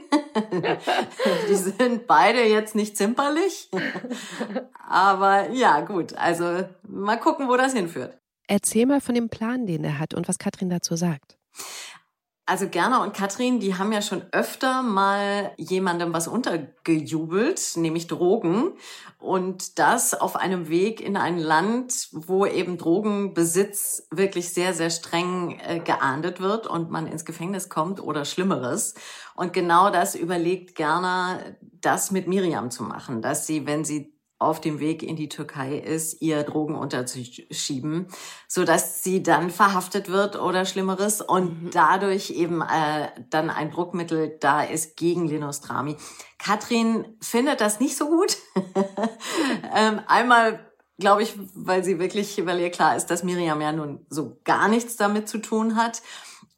Die 1.49 1.55
sind 1.55 2.07
beide 2.07 2.43
jetzt 2.45 2.75
nicht 2.75 2.97
zimperlich. 2.97 3.69
Aber 4.89 5.51
ja, 5.51 5.81
gut, 5.81 6.15
also 6.15 6.65
mal 6.89 7.17
gucken, 7.17 7.49
wo 7.49 7.57
das 7.57 7.75
hinführt. 7.75 8.19
Erzähl 8.47 8.87
mal 8.87 9.01
von 9.01 9.15
dem 9.15 9.29
Plan, 9.29 9.67
den 9.67 9.85
er 9.85 9.99
hat 9.99 10.15
und 10.15 10.27
was 10.29 10.39
Katrin 10.39 10.71
dazu 10.71 10.97
sagt. 10.97 11.39
Also 12.47 12.69
Gerner 12.69 13.01
und 13.01 13.15
Katrin, 13.15 13.59
die 13.59 13.77
haben 13.77 13.91
ja 13.91 14.03
schon 14.03 14.23
öfter 14.31 14.83
mal 14.83 15.53
jemandem 15.57 16.13
was 16.13 16.29
untergejubelt, 16.29 17.73
nämlich 17.77 18.07
Drogen. 18.07 18.73
Und 19.19 19.79
das 19.79 20.13
auf 20.13 20.37
einem 20.37 20.69
Weg 20.69 21.01
in 21.01 21.17
ein 21.17 21.39
Land, 21.39 22.09
wo 22.13 22.45
eben 22.45 22.77
Drogenbesitz 22.77 24.09
wirklich 24.11 24.53
sehr, 24.53 24.75
sehr 24.75 24.91
streng 24.91 25.59
äh, 25.59 25.79
geahndet 25.79 26.43
wird 26.43 26.67
und 26.67 26.91
man 26.91 27.07
ins 27.07 27.25
Gefängnis 27.25 27.71
kommt 27.71 28.03
oder 28.03 28.27
Schlimmeres. 28.27 28.95
Und 29.35 29.55
genau 29.55 29.89
das 29.89 30.15
überlegt 30.15 30.75
Gerner, 30.75 31.57
das 31.63 32.11
mit 32.11 32.29
Miriam 32.29 32.71
zu 32.71 32.83
machen, 32.83 33.23
dass 33.23 33.47
sie, 33.47 33.67
wenn 33.67 33.87
sie 33.87 34.14
auf 34.39 34.61
dem 34.61 34.81
Weg 34.81 35.03
in 35.03 35.17
die 35.17 35.29
Türkei 35.29 35.79
ist, 35.79 36.21
ihr 36.21 36.43
Drogen 36.43 36.75
unterzuschieben, 36.75 38.09
so 38.49 38.65
dass 38.65 39.03
sie 39.03 39.23
dann 39.23 39.51
verhaftet 39.51 40.09
wird 40.09 40.37
oder 40.37 40.65
Schlimmeres 40.65 41.21
und 41.21 41.63
mhm. 41.63 41.71
dadurch 41.71 42.31
eben 42.31 42.61
äh, 42.61 43.09
dann 43.31 43.49
ein 43.49 43.71
Druckmittel 43.71 44.37
da 44.41 44.63
ist 44.63 44.97
gegen 44.97 45.29
Linostrami. 45.29 45.97
Katrin 46.39 47.17
findet 47.21 47.61
das 47.61 47.81
nicht 47.81 47.97
so 47.97 48.09
gut. 48.09 48.37
ähm, 49.75 50.01
einmal 50.07 50.71
glaube 50.99 51.23
ich, 51.23 51.35
weil 51.55 51.85
sie 51.85 51.99
wirklich, 51.99 52.45
weil 52.45 52.61
ihr 52.61 52.71
klar 52.71 52.97
ist, 52.97 53.07
dass 53.07 53.25
Miriam 53.25 53.61
ja 53.61 53.73
nun 53.73 54.05
so 54.11 54.39
gar 54.45 54.69
nichts 54.69 54.97
damit 54.97 55.29
zu 55.29 55.39
tun 55.39 55.77
hat. 55.77 56.03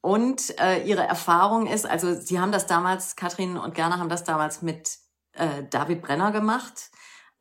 Und 0.00 0.58
äh, 0.61 0.84
ihre 0.84 1.02
Erfahrung 1.02 1.67
ist, 1.67 1.84
also 1.84 2.14
sie 2.14 2.38
haben 2.38 2.52
das 2.52 2.67
damals, 2.67 3.17
Katrin 3.17 3.56
und 3.56 3.75
Gerner 3.75 3.99
haben 3.99 4.08
das 4.08 4.25
damals 4.25 4.62
mit 4.62 4.99
äh, 5.32 5.64
David 5.70 6.02
Brenner 6.02 6.32
gemacht 6.32 6.90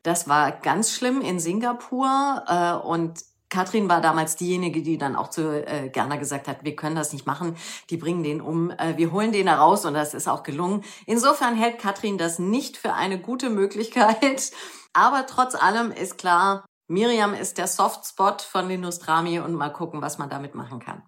das 0.06 0.28
war 0.28 0.52
ganz 0.52 0.92
schlimm 0.92 1.20
in 1.20 1.40
Singapur 1.40 2.44
äh, 2.46 2.86
und 2.86 3.24
Katrin 3.48 3.88
war 3.88 4.00
damals 4.00 4.36
diejenige, 4.36 4.82
die 4.82 4.98
dann 4.98 5.16
auch 5.16 5.30
zu 5.30 5.66
äh, 5.66 5.88
Gerner 5.88 6.18
gesagt 6.18 6.48
hat, 6.48 6.64
wir 6.64 6.74
können 6.74 6.96
das 6.96 7.12
nicht 7.12 7.26
machen, 7.26 7.56
die 7.90 7.96
bringen 7.96 8.22
den 8.22 8.40
um, 8.40 8.70
äh, 8.70 8.96
wir 8.96 9.12
holen 9.12 9.32
den 9.32 9.48
heraus 9.48 9.84
und 9.84 9.94
das 9.94 10.14
ist 10.14 10.28
auch 10.28 10.42
gelungen. 10.42 10.84
Insofern 11.06 11.54
hält 11.54 11.78
Katrin 11.78 12.18
das 12.18 12.38
nicht 12.38 12.76
für 12.76 12.94
eine 12.94 13.20
gute 13.20 13.50
Möglichkeit, 13.50 14.52
aber 14.92 15.26
trotz 15.26 15.54
allem 15.54 15.92
ist 15.92 16.18
klar, 16.18 16.64
Miriam 16.88 17.34
ist 17.34 17.58
der 17.58 17.66
Softspot 17.66 18.42
von 18.42 18.68
Linus 18.68 19.00
und 19.08 19.54
mal 19.54 19.70
gucken, 19.70 20.02
was 20.02 20.18
man 20.18 20.30
damit 20.30 20.54
machen 20.54 20.78
kann. 20.78 21.02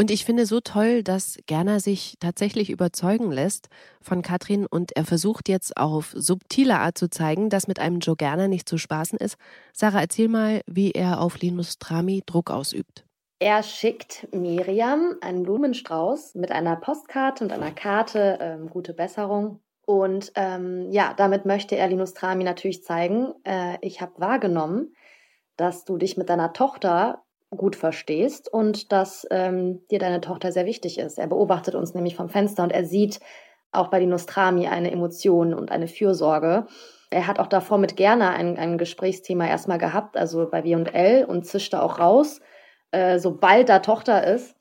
Und 0.00 0.10
ich 0.10 0.24
finde 0.24 0.46
so 0.46 0.60
toll, 0.60 1.02
dass 1.02 1.36
Gerner 1.44 1.78
sich 1.78 2.16
tatsächlich 2.20 2.70
überzeugen 2.70 3.30
lässt 3.30 3.68
von 4.00 4.22
Katrin 4.22 4.64
und 4.64 4.96
er 4.96 5.04
versucht 5.04 5.46
jetzt 5.46 5.76
auf 5.76 6.14
subtile 6.16 6.78
Art 6.78 6.96
zu 6.96 7.10
zeigen, 7.10 7.50
dass 7.50 7.68
mit 7.68 7.78
einem 7.80 7.98
Joe 7.98 8.16
Gerner 8.16 8.48
nicht 8.48 8.66
zu 8.66 8.78
spaßen 8.78 9.18
ist. 9.18 9.36
Sarah, 9.74 10.00
erzähl 10.00 10.28
mal, 10.28 10.62
wie 10.66 10.92
er 10.92 11.20
auf 11.20 11.38
Linus 11.42 11.78
Trami 11.78 12.22
Druck 12.24 12.50
ausübt. 12.50 13.04
Er 13.40 13.62
schickt 13.62 14.26
Miriam 14.32 15.16
einen 15.20 15.42
Blumenstrauß 15.42 16.34
mit 16.34 16.50
einer 16.50 16.76
Postkarte 16.76 17.44
und 17.44 17.52
einer 17.52 17.70
Karte, 17.70 18.38
ähm, 18.40 18.70
gute 18.70 18.94
Besserung. 18.94 19.60
Und 19.84 20.32
ähm, 20.34 20.90
ja, 20.90 21.12
damit 21.14 21.44
möchte 21.44 21.76
er 21.76 21.88
Linus 21.88 22.14
Trami 22.14 22.44
natürlich 22.44 22.82
zeigen, 22.84 23.34
äh, 23.44 23.76
ich 23.82 24.00
habe 24.00 24.12
wahrgenommen, 24.16 24.94
dass 25.58 25.84
du 25.84 25.98
dich 25.98 26.16
mit 26.16 26.30
deiner 26.30 26.54
Tochter 26.54 27.22
gut 27.50 27.76
verstehst 27.76 28.52
und 28.52 28.92
dass 28.92 29.26
ähm, 29.30 29.86
dir 29.90 29.98
deine 29.98 30.20
Tochter 30.20 30.52
sehr 30.52 30.66
wichtig 30.66 30.98
ist. 30.98 31.18
Er 31.18 31.26
beobachtet 31.26 31.74
uns 31.74 31.94
nämlich 31.94 32.14
vom 32.14 32.28
Fenster 32.28 32.62
und 32.62 32.72
er 32.72 32.84
sieht 32.84 33.20
auch 33.72 33.88
bei 33.88 34.00
den 34.00 34.08
Nostrami 34.08 34.68
eine 34.68 34.90
Emotion 34.90 35.54
und 35.54 35.70
eine 35.70 35.88
Fürsorge. 35.88 36.66
Er 37.10 37.26
hat 37.26 37.40
auch 37.40 37.48
davor 37.48 37.78
mit 37.78 37.96
Gerner 37.96 38.30
ein, 38.30 38.56
ein 38.56 38.78
Gesprächsthema 38.78 39.46
erstmal 39.46 39.78
gehabt, 39.78 40.16
also 40.16 40.48
bei 40.48 40.64
W&L 40.64 41.24
und 41.24 41.44
zischte 41.44 41.82
auch 41.82 41.98
raus, 41.98 42.40
äh, 42.92 43.18
sobald 43.18 43.68
da 43.68 43.80
Tochter 43.80 44.24
ist. 44.26 44.56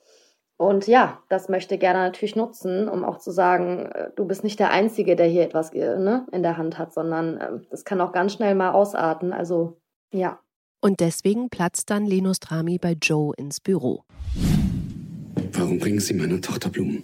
Und 0.58 0.88
ja, 0.88 1.24
das 1.30 1.48
möchte 1.48 1.78
Gerner 1.78 2.04
natürlich 2.04 2.36
nutzen, 2.36 2.90
um 2.90 3.06
auch 3.06 3.20
zu 3.20 3.32
sagen, 3.32 3.86
äh, 3.94 4.10
du 4.16 4.26
bist 4.26 4.44
nicht 4.44 4.60
der 4.60 4.72
Einzige, 4.72 5.16
der 5.16 5.28
hier 5.28 5.44
etwas 5.44 5.74
äh, 5.74 5.98
ne, 5.98 6.26
in 6.32 6.44
der 6.44 6.58
Hand 6.58 6.78
hat, 6.78 6.92
sondern 6.92 7.38
äh, 7.38 7.60
das 7.70 7.86
kann 7.86 8.02
auch 8.02 8.12
ganz 8.12 8.34
schnell 8.34 8.56
mal 8.56 8.72
ausarten. 8.72 9.32
Also 9.32 9.80
ja. 10.12 10.40
Und 10.82 11.02
deswegen 11.02 11.50
platzt 11.50 11.90
dann 11.90 12.06
Linus 12.06 12.40
Trami 12.40 12.78
bei 12.78 12.96
Joe 13.02 13.34
ins 13.38 13.60
Büro. 13.60 14.04
Warum 15.52 15.80
bringen 15.80 16.00
Sie 16.00 16.14
meiner 16.14 16.40
Tochter 16.40 16.70
Blumen? 16.70 17.04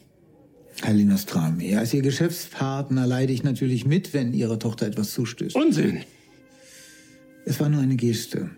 Herr 0.82 0.94
Linostrami, 0.94 1.75
als 1.75 1.94
Ihr 1.94 2.01
Geschäftspartner 2.01 3.08
leide 3.08 3.34
ich 3.34 3.44
natürlich 3.44 3.86
mit, 3.86 4.13
wenn 4.13 4.34
Ihre 4.34 4.60
Tochter 4.60 4.86
etwas 4.86 5.12
zustößt. 5.12 5.55
Unsinn! 5.55 6.01
Es 7.46 7.60
war 7.60 7.70
nur 7.70 7.82
eine 7.82 7.96
Geste. 7.96 8.50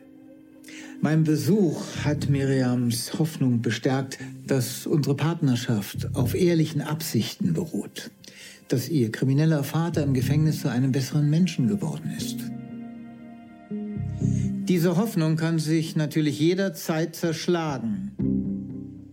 Mein 1.02 1.24
Besuch 1.24 1.84
hat 2.04 2.30
Miriams 2.30 3.20
Hoffnung 3.20 3.62
bestärkt, 3.62 4.18
dass 4.48 4.88
unsere 4.88 5.16
Partnerschaft 5.16 6.16
auf 6.16 6.34
ehrlichen 6.34 6.82
Absichten 6.82 7.54
beruht. 7.54 8.10
Dass 8.68 8.90
ihr 8.90 9.12
krimineller 9.12 9.64
Vater 9.64 10.04
im 10.04 10.14
Gefängnis 10.14 10.62
zu 10.62 10.70
einem 10.70 10.92
besseren 10.92 11.30
Menschen 11.30 11.68
geworden 11.68 12.12
ist. 12.18 12.38
Diese 14.68 14.98
Hoffnung 14.98 15.38
kann 15.38 15.60
sich 15.60 15.96
natürlich 15.96 16.42
jederzeit 16.42 17.16
zerschlagen. 17.16 18.12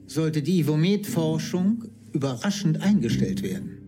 Sollte 0.09 0.43
die 0.43 0.59
Ivomet-Forschung 0.59 1.85
überraschend 2.13 2.83
eingestellt 2.83 3.45
werden. 3.45 3.79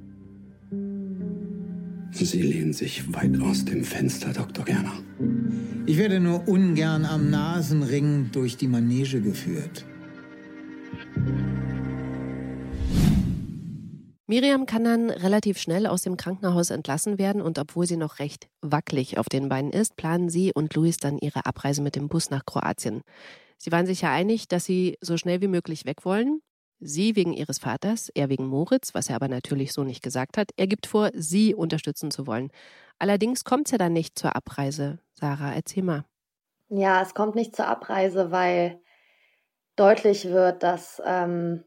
Sie 2.12 2.40
lehnen 2.40 2.73
sich 2.73 3.12
weit 3.12 3.40
aus 3.40 3.64
dem 3.64 3.82
Fenster, 3.82 4.32
Dr. 4.32 4.64
Gerner. 4.64 4.92
Ich 5.87 5.99
werde 5.99 6.20
nur 6.20 6.46
ungern 6.46 7.04
am 7.04 7.30
Nasenring 7.30 8.30
durch 8.30 8.56
die 8.56 8.68
Manege 8.68 9.20
geführt. 9.20 9.85
Miriam 14.28 14.66
kann 14.66 14.83
dann 14.83 15.11
relativ 15.11 15.56
schnell 15.59 15.87
aus 15.87 16.02
dem 16.02 16.16
Krankenhaus 16.16 16.71
entlassen 16.71 17.16
werden 17.18 17.40
und 17.40 17.61
obwohl 17.61 17.87
sie 17.87 17.97
noch 17.97 18.18
recht 18.18 18.49
wackelig 18.61 19.18
auf 19.18 19.28
den 19.28 19.49
Beinen 19.49 19.71
ist, 19.71 19.97
planen 19.97 20.28
sie 20.28 20.52
und 20.52 20.75
Luis 20.75 20.97
dann 20.97 21.18
ihre 21.18 21.47
Abreise 21.47 21.80
mit 21.80 21.95
dem 21.95 22.09
Bus 22.09 22.30
nach 22.30 22.45
Kroatien. 22.45 23.02
Sie 23.56 23.71
waren 23.71 23.87
sich 23.87 24.00
ja 24.02 24.12
einig, 24.12 24.49
dass 24.49 24.64
sie 24.64 24.99
so 25.00 25.16
schnell 25.16 25.40
wie 25.40 25.49
möglich 25.49 25.85
weg 25.85 26.04
wollen. 26.04 26.40
Sie 26.80 27.14
wegen 27.14 27.33
ihres 27.33 27.59
Vaters, 27.59 28.11
er 28.14 28.28
wegen 28.28 28.47
Moritz, 28.47 28.95
was 28.95 29.09
er 29.09 29.16
aber 29.16 29.28
natürlich 29.28 29.73
so 29.73 29.85
nicht 29.85 30.02
gesagt 30.02 30.37
hat. 30.37 30.50
Er 30.56 30.66
gibt 30.66 30.87
vor, 30.87 31.11
sie 31.14 31.54
unterstützen 31.54 32.11
zu 32.11 32.26
wollen. 32.26 32.50
Allerdings 32.99 33.45
kommt 33.45 33.68
es 33.68 33.73
ja 33.73 33.78
dann 33.78 33.92
nicht 33.92 34.18
zur 34.18 34.35
Abreise. 34.35 34.99
Sarah, 35.12 35.54
erzähl 35.54 35.85
mal. 35.85 36.04
Ja, 36.68 37.00
es 37.00 37.14
kommt 37.14 37.37
nicht 37.37 37.54
zur 37.54 37.68
Abreise, 37.68 38.33
weil 38.33 38.80
deutlich 39.76 40.26
wird, 40.26 40.62
dass 40.62 41.00
ähm, 41.06 41.64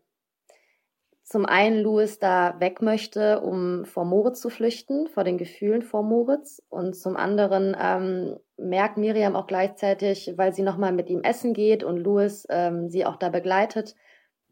zum 1.29 1.45
einen 1.45 1.83
Louis 1.83 2.17
da 2.17 2.59
weg 2.59 2.81
möchte, 2.81 3.41
um 3.41 3.85
vor 3.85 4.03
Moritz 4.03 4.41
zu 4.41 4.49
flüchten, 4.49 5.07
vor 5.07 5.23
den 5.23 5.37
Gefühlen 5.37 5.83
vor 5.83 6.01
Moritz. 6.01 6.59
Und 6.69 6.95
zum 6.95 7.15
anderen 7.15 7.77
ähm, 7.79 8.39
merkt 8.57 8.97
Miriam 8.97 9.35
auch 9.35 9.45
gleichzeitig, 9.45 10.33
weil 10.37 10.53
sie 10.53 10.63
nochmal 10.63 10.91
mit 10.91 11.07
ihm 11.07 11.21
essen 11.21 11.53
geht 11.53 11.83
und 11.83 11.97
Louis 11.97 12.47
ähm, 12.49 12.89
sie 12.89 13.05
auch 13.05 13.15
da 13.15 13.29
begleitet, 13.29 13.93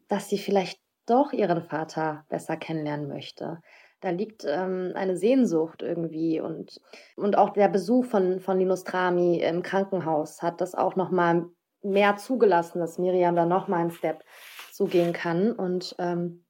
dass 0.06 0.28
sie 0.28 0.38
vielleicht 0.38 0.80
doch 1.06 1.32
ihren 1.32 1.62
Vater 1.62 2.24
besser 2.28 2.56
kennenlernen 2.56 3.08
möchte. 3.08 3.58
Da 4.00 4.10
liegt 4.10 4.44
ähm, 4.46 4.92
eine 4.94 5.16
Sehnsucht 5.16 5.82
irgendwie 5.82 6.40
und, 6.40 6.80
und 7.16 7.36
auch 7.36 7.50
der 7.50 7.68
Besuch 7.68 8.04
von, 8.04 8.38
von 8.38 8.56
Linus 8.56 8.84
Trami 8.84 9.40
im 9.40 9.62
Krankenhaus 9.62 10.42
hat 10.42 10.60
das 10.60 10.76
auch 10.76 10.94
nochmal 10.94 11.46
mehr 11.82 12.16
zugelassen, 12.18 12.78
dass 12.78 12.98
Miriam 12.98 13.34
da 13.34 13.46
nochmal 13.46 13.80
einen 13.80 13.90
Step 13.90 14.22
zugehen 14.70 15.12
kann. 15.12 15.50
Und 15.50 15.96
ähm, 15.98 16.44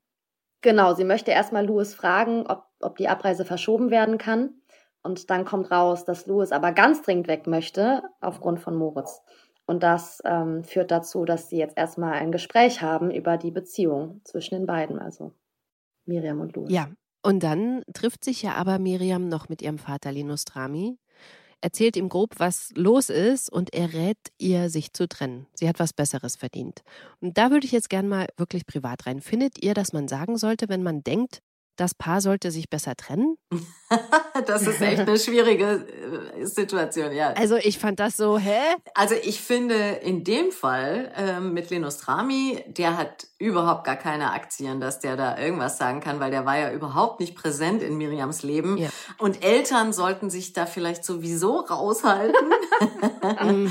genau, 0.61 0.95
sie 0.95 1.05
möchte 1.05 1.31
erstmal 1.31 1.67
Louis 1.67 1.95
fragen, 1.95 2.47
ob, 2.47 2.65
ob 2.81 2.97
die 2.97 3.09
Abreise 3.09 3.45
verschoben 3.45 3.91
werden 3.91 4.19
kann. 4.19 4.55
Und 5.03 5.31
dann 5.31 5.45
kommt 5.45 5.71
raus, 5.71 6.05
dass 6.05 6.27
Louis 6.27 6.53
aber 6.53 6.73
ganz 6.73 7.03
dringend 7.03 7.29
weg 7.29 7.47
möchte, 7.47 8.03
aufgrund 8.21 8.61
von 8.61 8.75
Moritz. 8.75 9.23
Und 9.67 9.83
das 9.83 10.21
ähm, 10.25 10.65
führt 10.65 10.91
dazu, 10.91 11.25
dass 11.25 11.51
sie 11.51 11.59
jetzt 11.59 11.77
erstmal 11.77 12.15
ein 12.15 12.33
Gespräch 12.33 12.81
haben 12.81 13.11
über 13.11 13.37
die 13.37 13.51
Beziehung 13.51 14.23
zwischen 14.25 14.55
den 14.55 14.67
beiden, 14.67 14.99
also 14.99 15.35
Miriam 16.07 16.41
und 16.41 16.57
Louis. 16.57 16.73
Ja, 16.73 16.89
und 17.23 17.43
dann 17.43 17.83
trifft 17.93 18.25
sich 18.25 18.43
ja 18.43 18.55
aber 18.55 18.79
Miriam 18.79 19.29
noch 19.29 19.49
mit 19.49 19.61
ihrem 19.61 19.79
Vater 19.79 20.11
Linus 20.11 20.45
Trami, 20.45 20.99
erzählt 21.61 21.97
ihm 21.97 22.09
grob, 22.09 22.35
was 22.39 22.71
los 22.75 23.11
ist 23.11 23.51
und 23.51 23.75
er 23.75 23.93
rät 23.93 24.19
ihr, 24.39 24.71
sich 24.71 24.93
zu 24.93 25.09
trennen. 25.09 25.47
Sie 25.55 25.69
hat 25.69 25.79
was 25.79 25.93
Besseres 25.93 26.37
verdient. 26.37 26.83
Und 27.21 27.39
da 27.39 27.51
würde 27.51 27.67
ich 27.67 27.73
jetzt 27.73 27.91
gern 27.91 28.09
mal 28.09 28.29
wirklich 28.37 28.67
privat 28.67 29.07
rein. 29.07 29.21
Findet 29.21 29.63
ihr, 29.63 29.75
dass 29.75 29.93
man 29.93 30.09
sagen 30.09 30.39
sollte, 30.39 30.69
wenn 30.69 30.83
man 30.83 31.03
denkt, 31.03 31.43
das 31.79 31.95
Paar 31.95 32.21
sollte 32.21 32.51
sich 32.51 32.69
besser 32.69 32.97
trennen? 32.97 33.37
das 34.47 34.67
ist 34.67 34.81
echt 34.81 35.01
eine 35.01 35.19
schwierige 35.19 35.87
äh, 36.37 36.45
Situation, 36.45 37.13
ja. 37.13 37.33
Also 37.33 37.57
ich 37.57 37.79
fand 37.79 38.01
das 38.01 38.17
so, 38.17 38.39
hä? 38.39 38.59
Also 38.95 39.15
ich 39.23 39.41
finde 39.41 39.75
in 39.75 40.25
dem 40.25 40.51
Fall 40.51 41.13
ähm, 41.17 41.55
mit 41.55 41.71
Linus 41.71 41.99
Trami, 41.99 42.63
der 42.67 42.97
hat 42.97 43.29
überhaupt 43.39 43.85
gar 43.85 43.97
keine 43.97 44.33
Aktien, 44.33 44.81
dass 44.81 44.99
der 44.99 45.17
da 45.17 45.39
irgendwas 45.39 45.79
sagen 45.79 46.01
kann, 46.01 46.19
weil 46.21 46.33
der 46.33 46.45
war 46.45 46.59
ja 46.59 46.73
überhaupt 46.73 47.21
nicht 47.21 47.37
präsent 47.37 47.83
in 47.83 47.97
Miriams 47.97 48.43
Leben. 48.43 48.77
Ja. 48.77 48.89
Und 49.19 49.45
Eltern 49.45 49.93
sollten 49.93 50.31
sich 50.31 50.53
da 50.53 50.67
vielleicht 50.67 51.05
sowieso 51.05 51.61
raushalten. 51.61 52.35
mhm. 53.45 53.71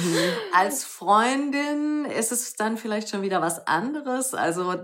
Als 0.53 0.85
Freundin 0.85 2.05
ist 2.05 2.31
es 2.31 2.53
dann 2.55 2.77
vielleicht 2.77 3.09
schon 3.09 3.21
wieder 3.21 3.41
was 3.41 3.67
anderes. 3.67 4.33
Also 4.33 4.75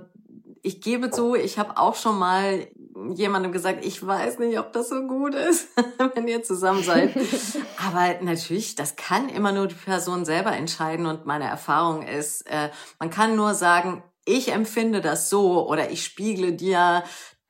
ich 0.64 0.80
gebe 0.80 1.12
zu, 1.12 1.36
ich 1.36 1.60
habe 1.60 1.78
auch 1.78 1.96
schon 1.96 2.18
mal 2.18 2.68
jemandem 3.14 3.52
gesagt, 3.52 3.84
ich 3.84 4.06
weiß 4.06 4.40
nicht, 4.40 4.58
ob 4.58 4.72
das 4.72 4.90
so 4.90 5.06
gut 5.06 5.36
ist, 5.36 5.68
wenn 6.16 6.28
ihr 6.28 6.42
zusammen 6.42 6.84
seid. 6.84 7.14
Aber 7.78 8.22
natürlich, 8.22 8.76
das 8.76 8.96
kann 8.96 9.28
immer 9.28 9.52
nur 9.52 9.68
die 9.68 9.76
Person 9.76 10.24
selber 10.24 10.54
entscheiden. 10.54 11.06
Und 11.06 11.26
meine 11.26 11.46
Erfahrung 11.46 12.02
ist, 12.02 12.50
äh, 12.50 12.70
man 12.98 13.10
kann 13.10 13.36
nur 13.36 13.54
sagen, 13.54 14.04
ich 14.26 14.54
empfinde 14.54 15.02
das 15.02 15.30
so 15.30 15.68
oder 15.68 15.92
ich 15.92 16.04
spiegle 16.04 16.54
dir 16.54 17.04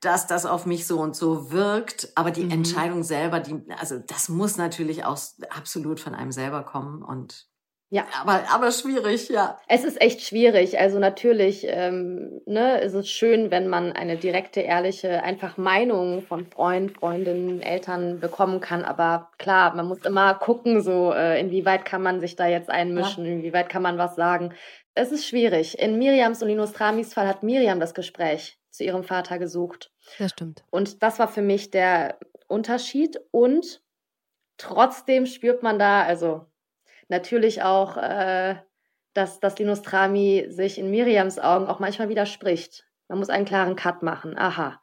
dass 0.03 0.27
das 0.27 0.46
auf 0.46 0.65
mich 0.65 0.86
so 0.86 1.00
und 1.00 1.15
so 1.15 1.51
wirkt, 1.53 2.10
aber 2.15 2.32
die 2.32 2.43
mhm. 2.43 2.51
Entscheidung 2.51 3.03
selber, 3.03 3.39
die, 3.39 3.63
also 3.79 4.00
das 4.00 4.27
muss 4.27 4.58
natürlich 4.58 5.05
auch 5.05 5.17
absolut 5.50 6.01
von 6.01 6.13
einem 6.13 6.34
selber 6.34 6.63
kommen 6.63 7.01
und 7.01 7.48
ja. 7.93 8.07
Aber, 8.19 8.43
aber 8.51 8.71
schwierig, 8.71 9.29
ja. 9.29 9.59
Es 9.67 9.83
ist 9.83 10.01
echt 10.01 10.21
schwierig. 10.21 10.79
Also 10.79 10.97
natürlich 10.97 11.63
ähm, 11.69 12.41
ne, 12.47 12.81
ist 12.81 12.95
es 12.95 13.07
schön, 13.07 13.51
wenn 13.51 13.67
man 13.67 13.91
eine 13.91 14.17
direkte, 14.17 14.62
ehrliche, 14.62 15.21
einfach 15.21 15.57
Meinung 15.57 16.23
von 16.23 16.47
Freund, 16.47 16.97
Freundinnen, 16.97 17.62
Eltern 17.62 18.19
bekommen 18.19 18.62
kann. 18.62 18.83
Aber 18.83 19.29
klar, 19.38 19.75
man 19.75 19.88
muss 19.88 20.00
immer 20.05 20.33
gucken, 20.33 20.81
so 20.81 21.13
äh, 21.13 21.39
inwieweit 21.39 21.85
kann 21.85 22.01
man 22.01 22.19
sich 22.19 22.35
da 22.35 22.47
jetzt 22.47 22.71
einmischen, 22.71 23.27
ja. 23.27 23.31
inwieweit 23.31 23.69
kann 23.69 23.83
man 23.83 24.00
was 24.00 24.15
sagen. 24.15 24.55
Es 24.95 25.12
ist 25.12 25.27
schwierig. 25.27 25.77
In 25.77 26.00
Miriams 26.00 26.41
und 26.41 26.47
Linus 26.47 26.73
Tramis 26.73 27.13
Fall 27.13 27.27
hat 27.27 27.43
Miriam 27.43 27.79
das 27.79 27.93
Gespräch 27.93 28.57
zu 28.71 28.83
ihrem 28.83 29.03
Vater 29.03 29.38
gesucht. 29.38 29.91
Das 30.17 30.31
stimmt. 30.31 30.63
Und 30.71 31.03
das 31.03 31.19
war 31.19 31.27
für 31.27 31.43
mich 31.43 31.69
der 31.69 32.17
Unterschied. 32.47 33.21
Und 33.29 33.83
trotzdem 34.57 35.27
spürt 35.27 35.62
man 35.62 35.77
da, 35.77 36.01
also 36.01 36.47
natürlich 37.07 37.62
auch, 37.62 37.98
äh, 37.98 38.55
dass, 39.13 39.39
dass 39.39 39.60
Linus 39.60 39.81
Trami 39.81 40.45
sich 40.50 40.77
in 40.77 40.89
Miriams 40.89 41.39
Augen 41.39 41.67
auch 41.67 41.79
manchmal 41.79 42.10
widerspricht. 42.10 42.86
Man 43.07 43.19
muss 43.19 43.29
einen 43.29 43.45
klaren 43.45 43.75
Cut 43.75 44.01
machen. 44.01 44.38
Aha. 44.38 44.79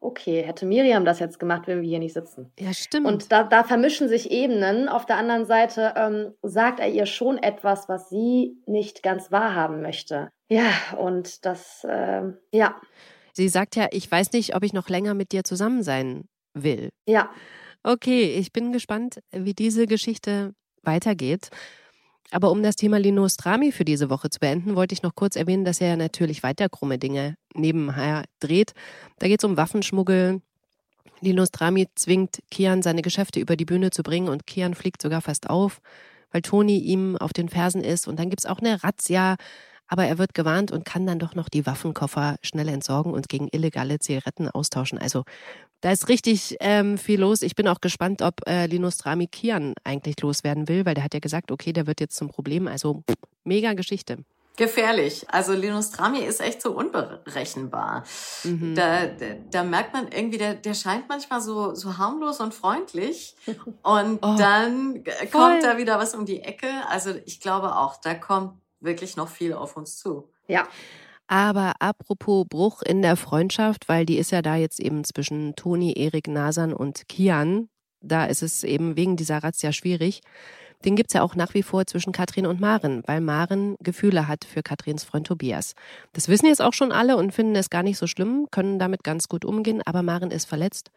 Okay, 0.00 0.42
hätte 0.42 0.66
Miriam 0.66 1.04
das 1.04 1.20
jetzt 1.20 1.38
gemacht, 1.38 1.68
würden 1.68 1.82
wir 1.82 1.88
hier 1.88 2.00
nicht 2.00 2.12
sitzen. 2.12 2.52
Ja, 2.58 2.74
stimmt. 2.74 3.06
Und 3.06 3.30
da, 3.30 3.44
da 3.44 3.62
vermischen 3.62 4.08
sich 4.08 4.32
Ebenen. 4.32 4.88
Auf 4.88 5.06
der 5.06 5.16
anderen 5.16 5.46
Seite 5.46 5.94
ähm, 5.96 6.34
sagt 6.42 6.80
er 6.80 6.88
ihr 6.88 7.06
schon 7.06 7.38
etwas, 7.38 7.88
was 7.88 8.08
sie 8.08 8.56
nicht 8.66 9.04
ganz 9.04 9.30
wahrhaben 9.30 9.80
möchte. 9.80 10.30
Ja, 10.48 10.72
und 10.98 11.46
das, 11.46 11.84
äh, 11.84 12.22
ja. 12.50 12.80
Sie 13.32 13.48
sagt 13.48 13.76
ja, 13.76 13.86
ich 13.92 14.10
weiß 14.10 14.32
nicht, 14.32 14.56
ob 14.56 14.64
ich 14.64 14.72
noch 14.72 14.88
länger 14.88 15.14
mit 15.14 15.30
dir 15.30 15.44
zusammen 15.44 15.84
sein 15.84 16.28
will. 16.52 16.90
Ja. 17.06 17.30
Okay, 17.84 18.34
ich 18.34 18.52
bin 18.52 18.72
gespannt, 18.72 19.20
wie 19.30 19.54
diese 19.54 19.86
Geschichte 19.86 20.52
weitergeht. 20.82 21.50
Aber 22.30 22.50
um 22.50 22.62
das 22.62 22.76
Thema 22.76 22.98
Linus 22.98 23.36
Trami 23.36 23.72
für 23.72 23.84
diese 23.84 24.08
Woche 24.08 24.30
zu 24.30 24.40
beenden, 24.40 24.74
wollte 24.74 24.94
ich 24.94 25.02
noch 25.02 25.14
kurz 25.14 25.36
erwähnen, 25.36 25.64
dass 25.64 25.80
er 25.80 25.96
natürlich 25.96 26.42
weiter 26.42 26.68
krumme 26.68 26.98
Dinge 26.98 27.36
nebenher 27.54 28.24
dreht. 28.40 28.72
Da 29.18 29.28
geht 29.28 29.40
es 29.40 29.44
um 29.44 29.56
Waffenschmuggel. 29.56 30.40
Linus 31.20 31.50
Trami 31.50 31.88
zwingt 31.94 32.42
Kian, 32.50 32.82
seine 32.82 33.02
Geschäfte 33.02 33.38
über 33.38 33.56
die 33.56 33.66
Bühne 33.66 33.90
zu 33.90 34.02
bringen 34.02 34.28
und 34.28 34.46
Kian 34.46 34.74
fliegt 34.74 35.02
sogar 35.02 35.20
fast 35.20 35.50
auf, 35.50 35.80
weil 36.30 36.40
Toni 36.40 36.78
ihm 36.78 37.16
auf 37.16 37.32
den 37.32 37.48
Fersen 37.48 37.84
ist. 37.84 38.08
Und 38.08 38.18
dann 38.18 38.30
gibt 38.30 38.40
es 38.40 38.46
auch 38.46 38.60
eine 38.60 38.82
Razzia 38.82 39.36
aber 39.92 40.06
er 40.06 40.16
wird 40.16 40.32
gewarnt 40.32 40.72
und 40.72 40.86
kann 40.86 41.06
dann 41.06 41.18
doch 41.18 41.34
noch 41.34 41.50
die 41.50 41.66
Waffenkoffer 41.66 42.36
schnell 42.40 42.68
entsorgen 42.68 43.12
und 43.12 43.28
gegen 43.28 43.48
illegale 43.52 43.98
Zigaretten 43.98 44.48
austauschen. 44.48 44.98
Also 44.98 45.24
da 45.82 45.90
ist 45.90 46.08
richtig 46.08 46.56
ähm, 46.60 46.96
viel 46.96 47.20
los. 47.20 47.42
Ich 47.42 47.54
bin 47.56 47.68
auch 47.68 47.80
gespannt, 47.80 48.22
ob 48.22 48.34
äh, 48.48 48.66
Linus 48.66 48.98
Drami 48.98 49.26
Kian 49.26 49.74
eigentlich 49.84 50.20
loswerden 50.20 50.68
will, 50.68 50.86
weil 50.86 50.94
der 50.94 51.04
hat 51.04 51.12
ja 51.12 51.20
gesagt, 51.20 51.50
okay, 51.50 51.72
der 51.72 51.86
wird 51.86 52.00
jetzt 52.00 52.16
zum 52.16 52.28
Problem. 52.28 52.68
Also 52.68 53.02
mega 53.44 53.74
Geschichte. 53.74 54.18
Gefährlich. 54.56 55.26
Also 55.28 55.54
Linus 55.54 55.90
Drami 55.90 56.20
ist 56.20 56.40
echt 56.40 56.62
so 56.62 56.72
unberechenbar. 56.72 58.04
Mhm. 58.44 58.74
Da, 58.76 59.06
da, 59.06 59.26
da, 59.50 59.64
merkt 59.64 59.92
man 59.92 60.08
irgendwie, 60.08 60.38
der, 60.38 60.54
der 60.54 60.74
scheint 60.74 61.08
manchmal 61.08 61.40
so, 61.40 61.74
so 61.74 61.98
harmlos 61.98 62.38
und 62.38 62.54
freundlich. 62.54 63.34
Und 63.82 64.18
oh, 64.22 64.36
dann 64.38 65.02
kommt 65.04 65.30
voll. 65.30 65.60
da 65.62 65.78
wieder 65.78 65.98
was 65.98 66.14
um 66.14 66.26
die 66.26 66.42
Ecke. 66.42 66.68
Also 66.88 67.14
ich 67.24 67.40
glaube 67.40 67.76
auch, 67.76 67.96
da 68.00 68.14
kommt 68.14 68.52
wirklich 68.80 69.16
noch 69.16 69.28
viel 69.28 69.52
auf 69.52 69.76
uns 69.76 69.96
zu. 69.96 70.28
Ja. 70.46 70.68
Aber 71.32 71.72
apropos 71.78 72.44
Bruch 72.46 72.82
in 72.82 73.00
der 73.00 73.16
Freundschaft, 73.16 73.88
weil 73.88 74.04
die 74.04 74.18
ist 74.18 74.32
ja 74.32 74.42
da 74.42 74.56
jetzt 74.56 74.78
eben 74.78 75.02
zwischen 75.02 75.56
Toni, 75.56 75.94
Erik, 75.96 76.28
Nasan 76.28 76.74
und 76.74 77.08
Kian. 77.08 77.70
Da 78.02 78.26
ist 78.26 78.42
es 78.42 78.64
eben 78.64 78.96
wegen 78.96 79.16
dieser 79.16 79.38
Razzia 79.38 79.72
schwierig. 79.72 80.20
Den 80.84 80.94
gibt's 80.94 81.14
ja 81.14 81.22
auch 81.22 81.34
nach 81.34 81.54
wie 81.54 81.62
vor 81.62 81.86
zwischen 81.86 82.12
Katrin 82.12 82.44
und 82.44 82.60
Maren, 82.60 83.02
weil 83.06 83.22
Maren 83.22 83.76
Gefühle 83.80 84.28
hat 84.28 84.44
für 84.44 84.62
Katrins 84.62 85.04
Freund 85.04 85.26
Tobias. 85.26 85.72
Das 86.12 86.28
wissen 86.28 86.48
jetzt 86.48 86.60
auch 86.60 86.74
schon 86.74 86.92
alle 86.92 87.16
und 87.16 87.32
finden 87.32 87.56
es 87.56 87.70
gar 87.70 87.82
nicht 87.82 87.96
so 87.96 88.06
schlimm, 88.06 88.48
können 88.50 88.78
damit 88.78 89.02
ganz 89.02 89.26
gut 89.26 89.46
umgehen, 89.46 89.80
aber 89.86 90.02
Maren 90.02 90.32
ist 90.32 90.46
verletzt, 90.46 90.90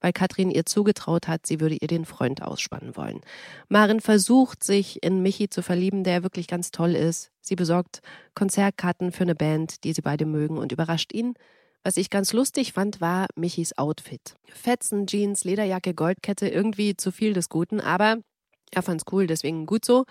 weil 0.00 0.14
Katrin 0.14 0.50
ihr 0.50 0.64
zugetraut 0.64 1.28
hat, 1.28 1.46
sie 1.46 1.60
würde 1.60 1.76
ihr 1.78 1.88
den 1.88 2.06
Freund 2.06 2.40
ausspannen 2.40 2.96
wollen. 2.96 3.20
Maren 3.68 4.00
versucht, 4.00 4.64
sich 4.64 5.02
in 5.02 5.20
Michi 5.20 5.50
zu 5.50 5.60
verlieben, 5.60 6.02
der 6.02 6.22
wirklich 6.22 6.46
ganz 6.46 6.70
toll 6.70 6.94
ist. 6.94 7.31
Sie 7.42 7.56
besorgt 7.56 8.00
Konzertkarten 8.34 9.12
für 9.12 9.24
eine 9.24 9.34
Band, 9.34 9.84
die 9.84 9.92
sie 9.92 10.00
beide 10.00 10.24
mögen 10.24 10.56
und 10.56 10.72
überrascht 10.72 11.12
ihn. 11.12 11.34
Was 11.84 11.96
ich 11.96 12.10
ganz 12.10 12.32
lustig 12.32 12.72
fand, 12.72 13.00
war 13.00 13.26
Michis 13.34 13.76
Outfit. 13.76 14.36
Fetzen, 14.46 15.06
Jeans, 15.06 15.42
Lederjacke, 15.42 15.94
Goldkette, 15.94 16.48
irgendwie 16.48 16.96
zu 16.96 17.10
viel 17.10 17.32
des 17.32 17.48
Guten, 17.48 17.80
aber 17.80 18.18
er 18.70 18.82
fand's 18.82 19.04
cool, 19.10 19.26
deswegen 19.26 19.66
gut 19.66 19.84
so. 19.84 20.04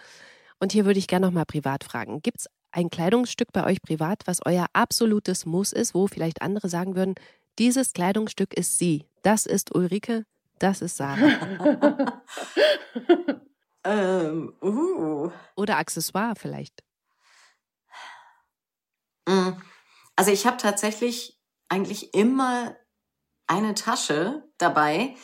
Und 0.59 0.73
hier 0.73 0.85
würde 0.85 0.99
ich 0.99 1.07
gerne 1.07 1.25
nochmal 1.25 1.45
privat 1.45 1.85
fragen. 1.85 2.21
Gibt's 2.21 2.47
ein 2.71 2.89
Kleidungsstück 2.89 3.51
bei 3.53 3.65
euch 3.65 3.81
privat, 3.81 4.23
was 4.25 4.45
euer 4.45 4.67
absolutes 4.73 5.45
Muss 5.45 5.71
ist, 5.71 5.93
wo 5.93 6.07
vielleicht 6.07 6.41
andere 6.41 6.69
sagen 6.69 6.95
würden, 6.95 7.15
dieses 7.57 7.93
Kleidungsstück 7.93 8.53
ist 8.53 8.77
sie, 8.77 9.05
das 9.23 9.45
ist 9.45 9.73
Ulrike, 9.75 10.25
das 10.59 10.81
ist 10.81 10.97
Sarah. 10.97 12.21
ähm, 13.83 14.53
uh. 14.61 15.31
Oder 15.55 15.77
Accessoire 15.77 16.35
vielleicht. 16.37 16.83
Mm. 19.27 19.51
Also 20.15 20.31
ich 20.31 20.45
habe 20.45 20.57
tatsächlich 20.57 21.39
eigentlich 21.69 22.13
immer 22.13 22.75
eine 23.47 23.73
Tasche 23.73 24.43
dabei, 24.57 25.15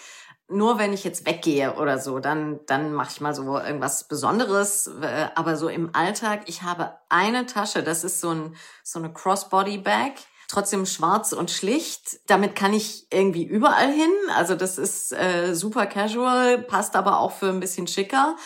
nur 0.49 0.79
wenn 0.79 0.93
ich 0.93 1.03
jetzt 1.03 1.25
weggehe 1.25 1.75
oder 1.75 1.99
so, 1.99 2.19
dann, 2.19 2.61
dann 2.67 2.93
mache 2.93 3.11
ich 3.11 3.21
mal 3.21 3.35
so 3.35 3.57
irgendwas 3.59 4.07
Besonderes. 4.07 4.89
Aber 5.35 5.57
so 5.57 5.67
im 5.67 5.93
Alltag, 5.93 6.43
ich 6.45 6.63
habe 6.63 6.97
eine 7.09 7.45
Tasche, 7.45 7.83
das 7.83 8.03
ist 8.03 8.21
so, 8.21 8.29
ein, 8.29 8.55
so 8.83 8.99
eine 8.99 9.11
Crossbody-Bag, 9.11 10.13
trotzdem 10.47 10.85
schwarz 10.85 11.33
und 11.33 11.51
schlicht. 11.51 12.21
Damit 12.27 12.55
kann 12.55 12.73
ich 12.73 13.07
irgendwie 13.11 13.43
überall 13.43 13.91
hin. 13.91 14.11
Also 14.35 14.55
das 14.55 14.77
ist 14.77 15.11
äh, 15.11 15.53
super 15.53 15.85
casual, 15.85 16.59
passt 16.59 16.95
aber 16.95 17.19
auch 17.19 17.33
für 17.33 17.49
ein 17.49 17.59
bisschen 17.59 17.87
schicker. 17.87 18.37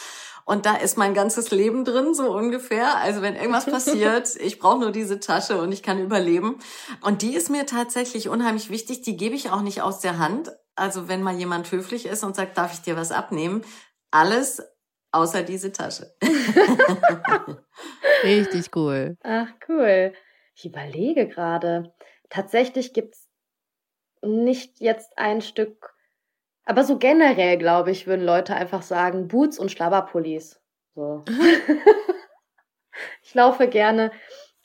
Und 0.45 0.65
da 0.65 0.75
ist 0.75 0.97
mein 0.97 1.13
ganzes 1.13 1.51
Leben 1.51 1.85
drin, 1.85 2.13
so 2.13 2.31
ungefähr. 2.35 2.97
Also 2.97 3.21
wenn 3.21 3.35
irgendwas 3.35 3.65
passiert, 3.71 4.35
ich 4.37 4.59
brauche 4.59 4.79
nur 4.79 4.91
diese 4.91 5.19
Tasche 5.19 5.61
und 5.61 5.71
ich 5.71 5.83
kann 5.83 5.99
überleben. 5.99 6.59
Und 7.01 7.21
die 7.21 7.35
ist 7.35 7.49
mir 7.49 7.65
tatsächlich 7.65 8.29
unheimlich 8.29 8.69
wichtig. 8.69 9.01
Die 9.01 9.17
gebe 9.17 9.35
ich 9.35 9.49
auch 9.49 9.61
nicht 9.61 9.81
aus 9.81 9.99
der 9.99 10.17
Hand. 10.17 10.51
Also 10.75 11.07
wenn 11.07 11.23
mal 11.23 11.35
jemand 11.35 11.71
höflich 11.71 12.05
ist 12.05 12.23
und 12.23 12.35
sagt, 12.35 12.57
darf 12.57 12.73
ich 12.73 12.81
dir 12.81 12.95
was 12.95 13.11
abnehmen? 13.11 13.63
Alles 14.09 14.61
außer 15.11 15.43
diese 15.43 15.71
Tasche. 15.71 16.13
Richtig 18.23 18.75
cool. 18.75 19.17
Ach, 19.23 19.47
cool. 19.67 20.13
Ich 20.55 20.65
überlege 20.65 21.27
gerade. 21.27 21.93
Tatsächlich 22.29 22.93
gibt's 22.93 23.27
nicht 24.21 24.79
jetzt 24.79 25.17
ein 25.17 25.41
Stück, 25.41 25.90
aber 26.71 26.85
so 26.85 26.97
generell, 26.97 27.57
glaube 27.57 27.91
ich, 27.91 28.07
würden 28.07 28.25
Leute 28.25 28.55
einfach 28.55 28.81
sagen, 28.81 29.27
Boots 29.27 29.59
und 29.59 29.71
Schlabberpullis. 29.71 30.61
So. 30.95 31.25
ich 33.21 33.33
laufe 33.33 33.67
gerne 33.67 34.11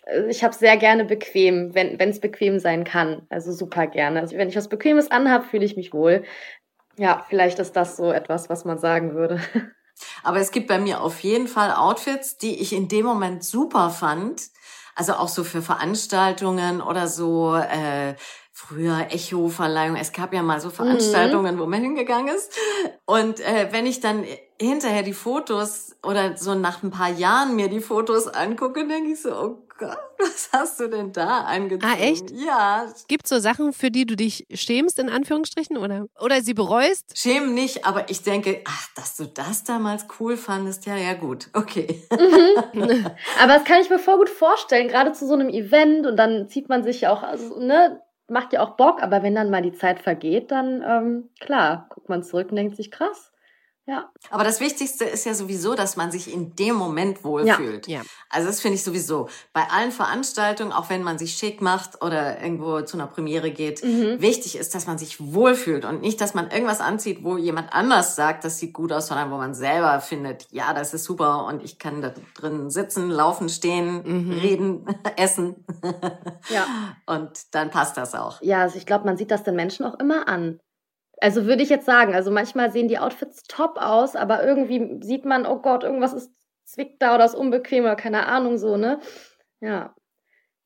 äh, 0.07 0.31
ich 0.31 0.45
habe 0.45 0.55
sehr 0.55 0.77
gerne 0.77 1.05
bequem, 1.05 1.75
wenn 1.75 1.99
es 1.99 2.21
bequem 2.21 2.61
sein 2.61 2.85
kann. 2.85 3.27
Also 3.29 3.53
super 3.53 3.89
gerne. 3.89 4.21
Also 4.21 4.37
wenn 4.37 4.49
ich 4.49 4.55
was 4.55 4.69
Bequemes 4.69 5.11
anhab, 5.11 5.47
fühle 5.47 5.65
ich 5.65 5.77
mich 5.77 5.93
wohl. 5.93 6.23
Ja, 6.97 7.27
vielleicht 7.29 7.59
ist 7.59 7.75
das 7.75 7.97
so 7.97 8.13
etwas, 8.13 8.49
was 8.49 8.65
man 8.65 8.79
sagen 8.79 9.15
würde. 9.15 9.41
Aber 10.23 10.39
es 10.39 10.53
gibt 10.53 10.69
bei 10.69 10.79
mir 10.79 11.01
auf 11.01 11.21
jeden 11.21 11.49
Fall 11.49 11.73
Outfits, 11.73 12.37
die 12.37 12.61
ich 12.61 12.73
in 12.73 12.87
dem 12.87 13.05
Moment 13.05 13.43
super 13.43 13.91
fand. 13.91 14.43
Also 14.95 15.14
auch 15.14 15.29
so 15.29 15.42
für 15.42 15.61
Veranstaltungen 15.61 16.81
oder 16.81 17.09
so. 17.09 17.57
Äh, 17.57 18.14
früher 18.57 19.09
Echo-Verleihung. 19.11 19.97
Es 19.97 20.12
gab 20.12 20.33
ja 20.33 20.42
mal 20.42 20.62
so 20.62 20.71
Veranstaltungen, 20.71 21.57
mhm. 21.57 21.61
wo 21.61 21.66
man 21.66 21.83
hingegangen 21.83 22.35
ist. 22.35 22.57
Und 23.05 23.38
äh, 23.40 23.69
wenn 23.71 23.85
ich 23.85 24.01
dann 24.01 24.25
hinterher 24.59 25.03
die 25.03 25.12
Fotos 25.12 25.95
oder 26.03 26.38
so 26.38 26.55
nach 26.55 26.83
ein 26.83 26.90
paar 26.90 27.11
Jahren 27.11 27.55
mir 27.55 27.69
die 27.69 27.81
Fotos 27.81 28.27
angucke, 28.27 28.88
denke 28.88 29.12
ich 29.12 29.21
so, 29.21 29.31
oh 29.31 29.59
Gott, 29.79 29.99
was 30.19 30.49
hast 30.55 30.81
du 30.81 30.88
denn 30.88 31.12
da 31.12 31.40
angezogen? 31.40 31.92
Ah, 31.92 32.01
echt? 32.03 32.31
Ja. 32.31 32.87
Gibt 33.09 33.29
so 33.29 33.40
Sachen, 33.40 33.75
für 33.75 33.90
die 33.90 34.07
du 34.07 34.16
dich 34.16 34.47
schämst, 34.55 34.99
in 34.99 35.11
Anführungsstrichen, 35.11 35.77
oder, 35.77 36.07
oder 36.19 36.40
sie 36.40 36.55
bereust? 36.55 37.12
Schämen 37.14 37.53
nicht, 37.53 37.85
aber 37.85 38.09
ich 38.09 38.23
denke, 38.23 38.62
ach, 38.66 38.88
dass 38.95 39.16
du 39.16 39.27
das 39.27 39.64
damals 39.64 40.07
cool 40.19 40.38
fandest, 40.38 40.87
ja, 40.87 40.97
ja, 40.97 41.12
gut, 41.12 41.49
okay. 41.53 42.03
Mhm. 42.11 43.07
aber 43.38 43.53
das 43.53 43.64
kann 43.64 43.83
ich 43.83 43.90
mir 43.90 43.99
voll 43.99 44.16
gut 44.16 44.31
vorstellen, 44.31 44.88
gerade 44.88 45.12
zu 45.12 45.27
so 45.27 45.35
einem 45.35 45.51
Event 45.51 46.07
und 46.07 46.16
dann 46.16 46.49
zieht 46.49 46.71
man 46.71 46.85
sich 46.85 47.03
ja 47.03 47.12
auch, 47.12 47.23
also, 47.23 47.61
ne, 47.61 48.01
macht 48.29 48.53
ja 48.53 48.62
auch 48.62 48.77
Bock, 48.77 49.03
aber 49.03 49.23
wenn 49.23 49.35
dann 49.35 49.51
mal 49.51 49.62
die 49.62 49.73
Zeit 49.73 50.01
vergeht, 50.01 50.51
dann, 50.51 50.83
ähm, 50.87 51.31
klar, 51.41 51.87
guckt 51.91 52.09
man 52.09 52.23
zurück 52.23 52.51
und 52.51 52.57
denkt 52.57 52.77
sich, 52.77 52.91
krass, 52.91 53.33
ja. 53.87 54.11
Aber 54.31 54.42
das 54.42 54.59
Wichtigste 54.59 55.05
ist 55.05 55.27
ja 55.27 55.35
sowieso, 55.35 55.77
dass 55.77 55.96
man 55.96 56.11
sich 56.11 56.33
in 56.33 56.57
dem 56.57 56.75
Moment 56.75 57.22
wohlfühlt. 57.22 57.87
Ja. 57.87 57.99
ja. 57.99 58.05
Also 58.29 58.49
das 58.49 58.61
finde 58.61 58.75
ich 58.75 58.83
sowieso. 58.83 59.29
Bei 59.53 59.70
allen 59.70 59.92
Veranstaltungen, 59.92 60.72
auch 60.72 60.90
wenn 60.90 61.05
man 61.05 61.18
sich 61.18 61.35
schick 61.35 61.62
macht 61.62 62.03
oder 62.03 62.42
irgendwo 62.42 62.81
zu 62.81 62.96
einer 62.96 63.07
Premiere 63.07 63.53
geht, 63.53 63.85
mhm. 63.85 64.20
wichtig 64.20 64.57
ist, 64.57 64.75
dass 64.75 64.88
man 64.88 64.99
sich 64.99 65.33
wohlfühlt 65.33 65.85
und 65.85 66.01
nicht, 66.01 66.20
dass 66.20 66.35
man 66.35 66.51
irgendwas 66.51 66.81
anzieht, 66.81 67.22
wo 67.22 67.37
jemand 67.37 67.72
anders 67.72 68.16
sagt, 68.16 68.42
das 68.42 68.59
sieht 68.59 68.72
gut 68.72 68.92
aus, 68.92 69.07
sondern 69.07 69.31
wo 69.31 69.37
man 69.37 69.55
selber 69.55 70.01
findet, 70.01 70.49
ja, 70.51 70.75
das 70.75 70.92
ist 70.92 71.05
super 71.05 71.44
und 71.46 71.62
ich 71.62 71.79
kann 71.79 72.03
da 72.03 72.12
drin 72.35 72.70
sitzen, 72.70 73.09
laufen, 73.09 73.49
stehen, 73.49 74.03
mhm. 74.05 74.33
reden, 74.33 74.87
essen. 75.16 75.64
ja. 76.49 76.66
Und 77.07 77.55
dann 77.55 77.70
passt 77.70 77.96
das 77.96 78.16
auch. 78.16 78.42
Ja, 78.42 78.62
also 78.62 78.79
ich 78.79 78.87
glaube, 78.87 79.05
man 79.05 79.16
sieht 79.16 79.31
das 79.31 79.44
den 79.44 79.55
Menschen 79.55 79.87
auch 79.87 79.99
immer 80.01 80.27
an. 80.27 80.59
Also 81.20 81.46
würde 81.46 81.62
ich 81.62 81.68
jetzt 81.68 81.87
sagen, 81.87 82.14
also 82.14 82.31
manchmal 82.31 82.70
sehen 82.70 82.88
die 82.88 82.98
Outfits 82.98 83.42
top 83.44 83.79
aus, 83.79 84.16
aber 84.16 84.44
irgendwie 84.44 84.98
sieht 85.02 85.24
man, 85.24 85.46
oh 85.46 85.61
Gott, 85.61 85.83
irgendwas 85.83 86.12
ist 86.12 86.31
zwickt 86.64 87.00
da 87.00 87.14
oder 87.14 87.24
ist 87.24 87.35
unbequem 87.35 87.85
oder 87.85 87.96
keine 87.96 88.26
Ahnung 88.26 88.59
so, 88.59 88.76
ne? 88.76 89.00
Ja. 89.61 89.94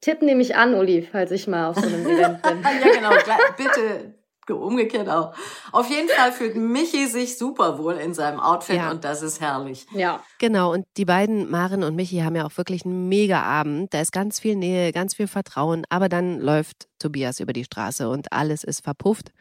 Tipp 0.00 0.22
nehme 0.22 0.40
ich 0.40 0.56
an, 0.56 0.74
Uli, 0.74 1.02
falls 1.02 1.30
ich 1.30 1.46
mal 1.46 1.68
auf 1.68 1.76
so 1.76 1.86
einem 1.86 2.06
Event 2.06 2.42
bin. 2.42 2.62
ja, 2.62 2.92
genau, 2.92 3.10
bitte 3.56 4.14
umgekehrt 4.54 5.08
auch. 5.08 5.34
Auf 5.72 5.90
jeden 5.90 6.08
Fall 6.08 6.32
fühlt 6.32 6.56
Michi 6.56 7.06
sich 7.06 7.38
super 7.38 7.78
wohl 7.78 7.94
in 7.94 8.14
seinem 8.14 8.40
Outfit 8.40 8.76
ja. 8.76 8.90
und 8.90 9.04
das 9.04 9.22
ist 9.22 9.40
herrlich. 9.40 9.86
Ja. 9.94 10.22
Genau, 10.38 10.72
und 10.72 10.86
die 10.96 11.04
beiden, 11.04 11.50
Maren 11.50 11.82
und 11.82 11.96
Michi, 11.96 12.18
haben 12.18 12.36
ja 12.36 12.46
auch 12.46 12.56
wirklich 12.56 12.84
einen 12.84 13.08
mega 13.08 13.42
Abend. 13.42 13.92
Da 13.94 14.00
ist 14.00 14.12
ganz 14.12 14.40
viel 14.40 14.56
Nähe, 14.56 14.92
ganz 14.92 15.14
viel 15.14 15.26
Vertrauen, 15.26 15.84
aber 15.88 16.08
dann 16.08 16.40
läuft 16.40 16.88
Tobias 16.98 17.40
über 17.40 17.52
die 17.52 17.64
Straße 17.64 18.08
und 18.08 18.32
alles 18.32 18.64
ist 18.64 18.82
verpufft. 18.82 19.32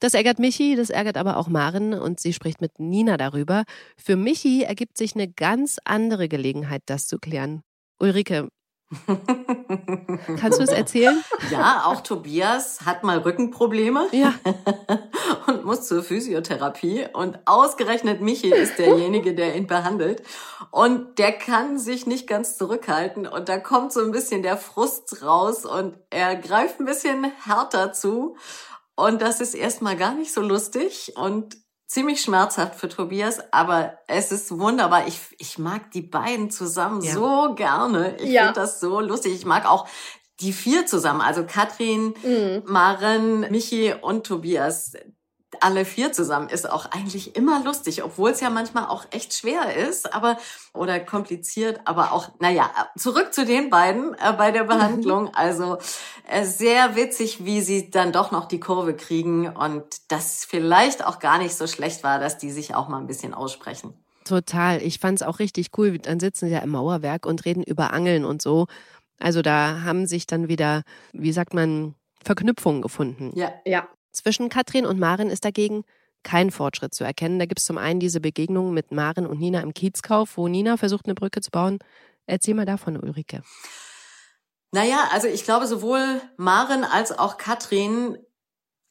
Das 0.00 0.14
ärgert 0.14 0.38
Michi, 0.38 0.76
das 0.76 0.90
ärgert 0.90 1.16
aber 1.16 1.36
auch 1.36 1.48
Maren 1.48 1.94
und 1.94 2.20
sie 2.20 2.32
spricht 2.32 2.60
mit 2.60 2.78
Nina 2.78 3.16
darüber. 3.16 3.64
Für 3.96 4.16
Michi 4.16 4.62
ergibt 4.62 4.98
sich 4.98 5.14
eine 5.14 5.28
ganz 5.28 5.78
andere 5.84 6.28
Gelegenheit, 6.28 6.82
das 6.86 7.06
zu 7.06 7.18
klären. 7.18 7.62
Ulrike, 8.00 8.48
Kannst 10.38 10.58
du 10.58 10.62
es 10.62 10.70
erzählen? 10.70 11.22
Ja, 11.50 11.84
auch 11.86 12.00
Tobias 12.00 12.80
hat 12.84 13.04
mal 13.04 13.18
Rückenprobleme 13.18 14.08
ja. 14.12 14.34
und 15.46 15.64
muss 15.64 15.86
zur 15.86 16.02
Physiotherapie. 16.02 17.06
Und 17.12 17.38
ausgerechnet 17.44 18.20
Michi 18.20 18.50
ist 18.50 18.78
derjenige, 18.78 19.34
der 19.34 19.54
ihn 19.54 19.66
behandelt. 19.66 20.22
Und 20.70 21.18
der 21.18 21.32
kann 21.32 21.78
sich 21.78 22.06
nicht 22.06 22.26
ganz 22.26 22.56
zurückhalten. 22.56 23.26
Und 23.26 23.48
da 23.48 23.58
kommt 23.58 23.92
so 23.92 24.00
ein 24.00 24.10
bisschen 24.10 24.42
der 24.42 24.56
Frust 24.56 25.22
raus 25.22 25.64
und 25.64 25.98
er 26.10 26.34
greift 26.36 26.80
ein 26.80 26.86
bisschen 26.86 27.30
härter 27.44 27.92
zu. 27.92 28.36
Und 28.96 29.22
das 29.22 29.40
ist 29.40 29.54
erstmal 29.54 29.96
gar 29.96 30.14
nicht 30.14 30.32
so 30.32 30.40
lustig 30.40 31.12
und 31.16 31.56
ziemlich 31.86 32.20
schmerzhaft 32.20 32.78
für 32.78 32.88
Tobias, 32.88 33.40
aber 33.52 33.98
es 34.06 34.32
ist 34.32 34.58
wunderbar. 34.58 35.06
Ich, 35.06 35.20
ich 35.38 35.58
mag 35.58 35.90
die 35.90 36.02
beiden 36.02 36.50
zusammen 36.50 37.02
ja. 37.02 37.12
so 37.12 37.54
gerne. 37.54 38.16
Ich 38.18 38.30
ja. 38.30 38.44
finde 38.44 38.60
das 38.60 38.80
so 38.80 39.00
lustig. 39.00 39.34
Ich 39.34 39.44
mag 39.44 39.66
auch 39.66 39.88
die 40.40 40.52
vier 40.52 40.86
zusammen, 40.86 41.20
also 41.20 41.44
Katrin, 41.46 42.14
mhm. 42.22 42.62
Maren, 42.66 43.40
Michi 43.50 43.94
und 44.00 44.26
Tobias 44.26 44.94
alle 45.60 45.84
vier 45.84 46.12
zusammen 46.12 46.48
ist 46.48 46.68
auch 46.68 46.86
eigentlich 46.86 47.36
immer 47.36 47.62
lustig, 47.64 48.02
obwohl 48.02 48.30
es 48.30 48.40
ja 48.40 48.50
manchmal 48.50 48.86
auch 48.86 49.04
echt 49.10 49.34
schwer 49.34 49.76
ist, 49.76 50.14
aber 50.14 50.38
oder 50.72 51.00
kompliziert, 51.00 51.80
aber 51.84 52.12
auch, 52.12 52.30
naja, 52.40 52.70
zurück 52.96 53.32
zu 53.32 53.44
den 53.44 53.70
beiden 53.70 54.14
äh, 54.14 54.32
bei 54.36 54.50
der 54.50 54.64
Behandlung. 54.64 55.34
Also 55.34 55.78
äh, 56.28 56.44
sehr 56.44 56.96
witzig, 56.96 57.44
wie 57.44 57.60
sie 57.60 57.90
dann 57.90 58.12
doch 58.12 58.30
noch 58.30 58.46
die 58.46 58.60
Kurve 58.60 58.94
kriegen 58.94 59.48
und 59.48 59.84
das 60.08 60.44
vielleicht 60.44 61.04
auch 61.06 61.18
gar 61.18 61.38
nicht 61.38 61.54
so 61.54 61.66
schlecht 61.66 62.04
war, 62.04 62.18
dass 62.18 62.38
die 62.38 62.50
sich 62.50 62.74
auch 62.74 62.88
mal 62.88 62.98
ein 62.98 63.06
bisschen 63.06 63.34
aussprechen. 63.34 63.94
Total. 64.24 64.80
Ich 64.82 64.98
fand 64.98 65.20
es 65.20 65.26
auch 65.26 65.38
richtig 65.38 65.70
cool. 65.76 65.98
Dann 65.98 66.18
sitzen 66.18 66.46
sie 66.46 66.52
ja 66.52 66.60
im 66.60 66.70
Mauerwerk 66.70 67.26
und 67.26 67.44
reden 67.44 67.62
über 67.62 67.92
Angeln 67.92 68.24
und 68.24 68.40
so. 68.40 68.66
Also 69.18 69.42
da 69.42 69.82
haben 69.82 70.06
sich 70.06 70.26
dann 70.26 70.48
wieder, 70.48 70.82
wie 71.12 71.32
sagt 71.32 71.54
man, 71.54 71.94
Verknüpfungen 72.24 72.82
gefunden. 72.82 73.32
Ja, 73.34 73.52
ja. 73.64 73.86
Zwischen 74.14 74.48
Katrin 74.48 74.86
und 74.86 74.98
Maren 74.98 75.28
ist 75.28 75.44
dagegen 75.44 75.84
kein 76.22 76.50
Fortschritt 76.50 76.94
zu 76.94 77.04
erkennen. 77.04 77.38
Da 77.38 77.46
gibt 77.46 77.60
es 77.60 77.66
zum 77.66 77.76
einen 77.76 78.00
diese 78.00 78.20
Begegnung 78.20 78.72
mit 78.72 78.92
Maren 78.92 79.26
und 79.26 79.40
Nina 79.40 79.60
im 79.60 79.74
Kiezkauf, 79.74 80.36
wo 80.36 80.48
Nina 80.48 80.76
versucht, 80.76 81.04
eine 81.04 81.14
Brücke 81.14 81.40
zu 81.40 81.50
bauen. 81.50 81.78
Erzähl 82.26 82.54
mal 82.54 82.64
davon, 82.64 82.96
Ulrike. 82.96 83.42
Naja, 84.72 85.08
also 85.12 85.28
ich 85.28 85.44
glaube, 85.44 85.66
sowohl 85.66 86.20
Maren 86.36 86.84
als 86.84 87.12
auch 87.12 87.36
Katrin 87.36 88.18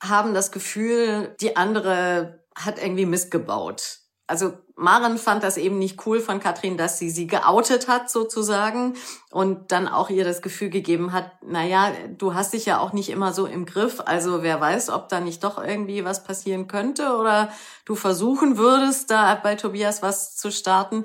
haben 0.02 0.34
das 0.34 0.52
Gefühl, 0.52 1.36
die 1.42 1.56
andere 1.56 2.46
hat 2.56 2.82
irgendwie 2.82 3.06
Mist 3.06 3.32
gebaut. 3.32 4.03
Also 4.34 4.58
Maren 4.76 5.20
fand 5.20 5.44
das 5.44 5.58
eben 5.58 5.78
nicht 5.78 6.08
cool 6.08 6.20
von 6.20 6.40
Katrin, 6.40 6.76
dass 6.76 6.98
sie 6.98 7.12
sie 7.12 7.28
geoutet 7.28 7.88
hat 7.88 8.10
sozusagen 8.10 8.96
und 9.30 9.72
dann 9.72 9.88
auch 9.88 10.10
ihr 10.10 10.24
das 10.24 10.42
Gefühl 10.42 10.72
gegeben 10.72 11.14
hat, 11.14 11.34
na 11.46 11.64
ja, 11.64 11.92
du 12.18 12.34
hast 12.34 12.54
dich 12.54 12.66
ja 12.66 12.80
auch 12.80 12.94
nicht 12.94 13.10
immer 13.10 13.32
so 13.32 13.46
im 13.46 13.68
Griff, 13.68 14.02
also 14.04 14.42
wer 14.42 14.60
weiß, 14.60 14.90
ob 14.90 15.08
da 15.08 15.20
nicht 15.20 15.44
doch 15.44 15.64
irgendwie 15.64 16.04
was 16.04 16.24
passieren 16.24 16.66
könnte 16.66 17.16
oder 17.16 17.54
du 17.86 17.94
versuchen 17.94 18.58
würdest, 18.58 19.12
da 19.12 19.36
bei 19.36 19.54
Tobias 19.54 20.02
was 20.02 20.36
zu 20.36 20.52
starten. 20.52 21.04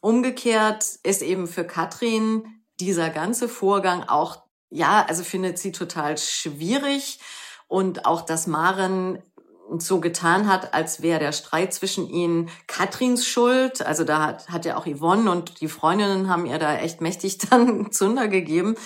Umgekehrt 0.00 0.84
ist 1.04 1.22
eben 1.22 1.46
für 1.46 1.64
Katrin 1.64 2.42
dieser 2.80 3.08
ganze 3.08 3.48
Vorgang 3.48 4.02
auch, 4.02 4.42
ja, 4.70 5.06
also 5.08 5.22
findet 5.22 5.60
sie 5.60 5.70
total 5.70 6.18
schwierig 6.18 7.20
und 7.68 8.04
auch, 8.04 8.22
dass 8.22 8.48
Maren 8.48 9.22
so 9.78 10.00
getan 10.00 10.48
hat, 10.48 10.74
als 10.74 11.02
wäre 11.02 11.18
der 11.18 11.32
Streit 11.32 11.72
zwischen 11.72 12.08
ihnen 12.08 12.50
Katrins 12.66 13.26
Schuld. 13.26 13.84
Also 13.84 14.04
da 14.04 14.22
hat, 14.22 14.48
hat 14.48 14.64
ja 14.64 14.76
auch 14.76 14.86
Yvonne 14.86 15.30
und 15.30 15.60
die 15.60 15.68
Freundinnen 15.68 16.28
haben 16.28 16.46
ihr 16.46 16.58
da 16.58 16.76
echt 16.76 17.00
mächtig 17.00 17.38
dann 17.50 17.90
Zunder 17.92 18.28
gegeben. 18.28 18.76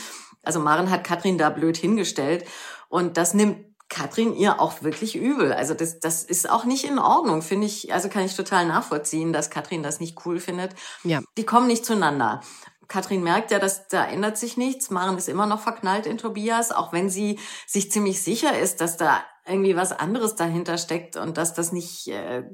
Also 0.43 0.61
Maren 0.61 0.91
hat 0.91 1.05
Katrin 1.05 1.39
da 1.39 1.51
blöd 1.51 1.77
hingestellt 1.77 2.45
und 2.89 3.17
das 3.17 3.35
nimmt 3.35 3.69
Katrin 3.89 4.35
ihr 4.35 4.61
auch 4.61 4.83
wirklich 4.83 5.17
übel. 5.17 5.53
Also 5.53 5.73
das, 5.75 5.99
das 5.99 6.23
ist 6.23 6.49
auch 6.49 6.65
nicht 6.65 6.85
in 6.85 6.99
Ordnung, 6.99 7.41
finde 7.41 7.67
ich. 7.67 7.93
Also 7.93 8.09
kann 8.09 8.25
ich 8.25 8.37
total 8.37 8.67
nachvollziehen, 8.67 9.33
dass 9.33 9.51
Katrin 9.51 9.83
das 9.83 9.99
nicht 9.99 10.27
cool 10.27 10.39
findet. 10.39 10.75
Ja. 11.05 11.21
Die 11.39 11.47
kommen 11.47 11.67
nicht 11.67 11.87
zueinander. 11.87 12.43
Katrin 12.87 13.23
merkt 13.23 13.51
ja, 13.51 13.59
dass 13.59 13.89
da 13.89 14.05
ändert 14.05 14.39
sich 14.39 14.57
nichts. 14.57 14.91
Maren 14.91 15.17
ist 15.19 15.29
immer 15.29 15.47
noch 15.47 15.61
verknallt 15.61 16.07
in 16.07 16.19
Tobias, 16.19 16.71
auch 16.71 16.93
wenn 16.93 17.11
sie 17.11 17.39
sich 17.67 17.91
ziemlich 17.91 18.23
sicher 18.23 18.59
ist, 18.59 18.81
dass 18.81 18.97
da 18.97 19.23
irgendwie 19.49 19.77
was 19.77 19.93
anderes 19.93 20.37
dahinter 20.37 20.79
steckt 20.79 21.17
und 21.17 21.37
dass 21.37 21.55
das 21.55 21.73
nicht, 21.73 22.09
äh, 22.09 22.45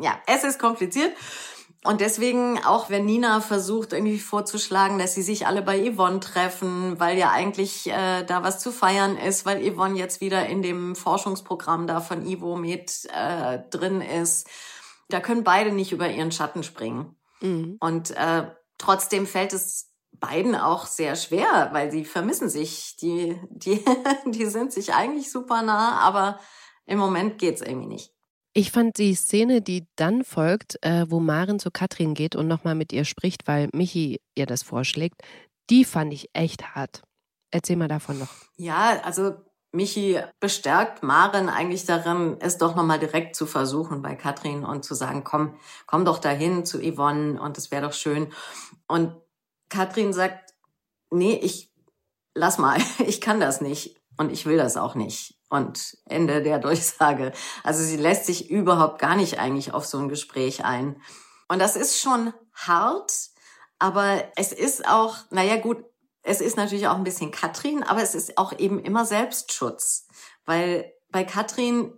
ja, 0.00 0.18
es 0.26 0.44
ist 0.44 0.58
kompliziert. 0.58 1.12
Und 1.86 2.00
deswegen, 2.00 2.64
auch 2.64 2.88
wenn 2.88 3.04
Nina 3.04 3.42
versucht, 3.42 3.92
irgendwie 3.92 4.18
vorzuschlagen, 4.18 4.98
dass 4.98 5.14
sie 5.14 5.22
sich 5.22 5.46
alle 5.46 5.60
bei 5.60 5.92
Yvonne 5.92 6.18
treffen, 6.20 6.98
weil 6.98 7.18
ja 7.18 7.30
eigentlich 7.30 7.86
äh, 7.90 8.24
da 8.24 8.42
was 8.42 8.58
zu 8.58 8.72
feiern 8.72 9.18
ist, 9.18 9.44
weil 9.44 9.70
Yvonne 9.70 9.98
jetzt 9.98 10.22
wieder 10.22 10.46
in 10.46 10.62
dem 10.62 10.96
Forschungsprogramm 10.96 11.86
da 11.86 12.00
von 12.00 12.26
Ivo 12.26 12.56
mit 12.56 13.06
äh, 13.12 13.58
drin 13.68 14.00
ist, 14.00 14.48
da 15.10 15.20
können 15.20 15.44
beide 15.44 15.72
nicht 15.72 15.92
über 15.92 16.08
ihren 16.08 16.32
Schatten 16.32 16.62
springen. 16.62 17.16
Mhm. 17.42 17.76
Und 17.80 18.12
äh, 18.12 18.50
trotzdem 18.78 19.26
fällt 19.26 19.52
es 19.52 19.93
beiden 20.26 20.54
auch 20.54 20.86
sehr 20.86 21.16
schwer, 21.16 21.68
weil 21.72 21.90
sie 21.90 22.04
vermissen 22.04 22.48
sich. 22.48 22.96
Die, 23.00 23.38
die, 23.50 23.84
die 24.26 24.46
sind 24.46 24.72
sich 24.72 24.94
eigentlich 24.94 25.30
super 25.30 25.62
nah, 25.62 25.98
aber 26.00 26.38
im 26.86 26.98
Moment 26.98 27.38
geht's 27.38 27.62
irgendwie 27.62 27.88
nicht. 27.88 28.10
Ich 28.56 28.70
fand 28.70 28.98
die 28.98 29.14
Szene, 29.14 29.62
die 29.62 29.86
dann 29.96 30.22
folgt, 30.22 30.78
äh, 30.82 31.06
wo 31.08 31.18
Maren 31.18 31.58
zu 31.58 31.70
Katrin 31.70 32.14
geht 32.14 32.36
und 32.36 32.46
nochmal 32.46 32.76
mit 32.76 32.92
ihr 32.92 33.04
spricht, 33.04 33.48
weil 33.48 33.68
Michi 33.72 34.20
ihr 34.36 34.46
das 34.46 34.62
vorschlägt, 34.62 35.22
die 35.70 35.84
fand 35.84 36.12
ich 36.12 36.30
echt 36.34 36.74
hart. 36.74 37.02
Erzähl 37.50 37.76
mal 37.76 37.88
davon 37.88 38.18
noch. 38.18 38.28
Ja, 38.56 39.00
also 39.02 39.34
Michi 39.72 40.20
bestärkt 40.38 41.02
Maren 41.02 41.48
eigentlich 41.48 41.84
darin, 41.84 42.36
es 42.38 42.58
doch 42.58 42.76
nochmal 42.76 43.00
direkt 43.00 43.34
zu 43.34 43.44
versuchen 43.44 44.02
bei 44.02 44.14
Katrin 44.14 44.64
und 44.64 44.84
zu 44.84 44.94
sagen, 44.94 45.24
komm, 45.24 45.56
komm 45.86 46.04
doch 46.04 46.18
dahin 46.18 46.64
zu 46.64 46.78
Yvonne 46.78 47.42
und 47.42 47.58
es 47.58 47.72
wäre 47.72 47.86
doch 47.86 47.92
schön. 47.92 48.28
Und 48.86 49.16
Katrin 49.74 50.12
sagt, 50.12 50.54
nee, 51.10 51.34
ich 51.34 51.72
lass 52.34 52.58
mal, 52.58 52.78
ich 53.06 53.20
kann 53.20 53.40
das 53.40 53.60
nicht 53.60 54.00
und 54.16 54.30
ich 54.30 54.46
will 54.46 54.56
das 54.56 54.76
auch 54.76 54.94
nicht. 54.94 55.38
Und 55.50 55.98
Ende 56.06 56.42
der 56.42 56.58
Durchsage. 56.58 57.32
Also 57.62 57.82
sie 57.82 57.96
lässt 57.96 58.26
sich 58.26 58.50
überhaupt 58.50 59.00
gar 59.00 59.16
nicht 59.16 59.38
eigentlich 59.38 59.72
auf 59.72 59.86
so 59.86 59.98
ein 59.98 60.08
Gespräch 60.08 60.64
ein. 60.64 61.00
Und 61.48 61.58
das 61.58 61.76
ist 61.76 62.00
schon 62.00 62.32
hart, 62.52 63.12
aber 63.78 64.24
es 64.36 64.52
ist 64.52 64.88
auch, 64.88 65.16
naja 65.30 65.56
gut, 65.56 65.84
es 66.22 66.40
ist 66.40 66.56
natürlich 66.56 66.88
auch 66.88 66.96
ein 66.96 67.04
bisschen 67.04 67.30
Katrin, 67.30 67.82
aber 67.82 68.02
es 68.02 68.14
ist 68.14 68.38
auch 68.38 68.58
eben 68.58 68.80
immer 68.80 69.04
Selbstschutz. 69.04 70.06
Weil 70.46 70.92
bei 71.10 71.24
Katrin, 71.24 71.92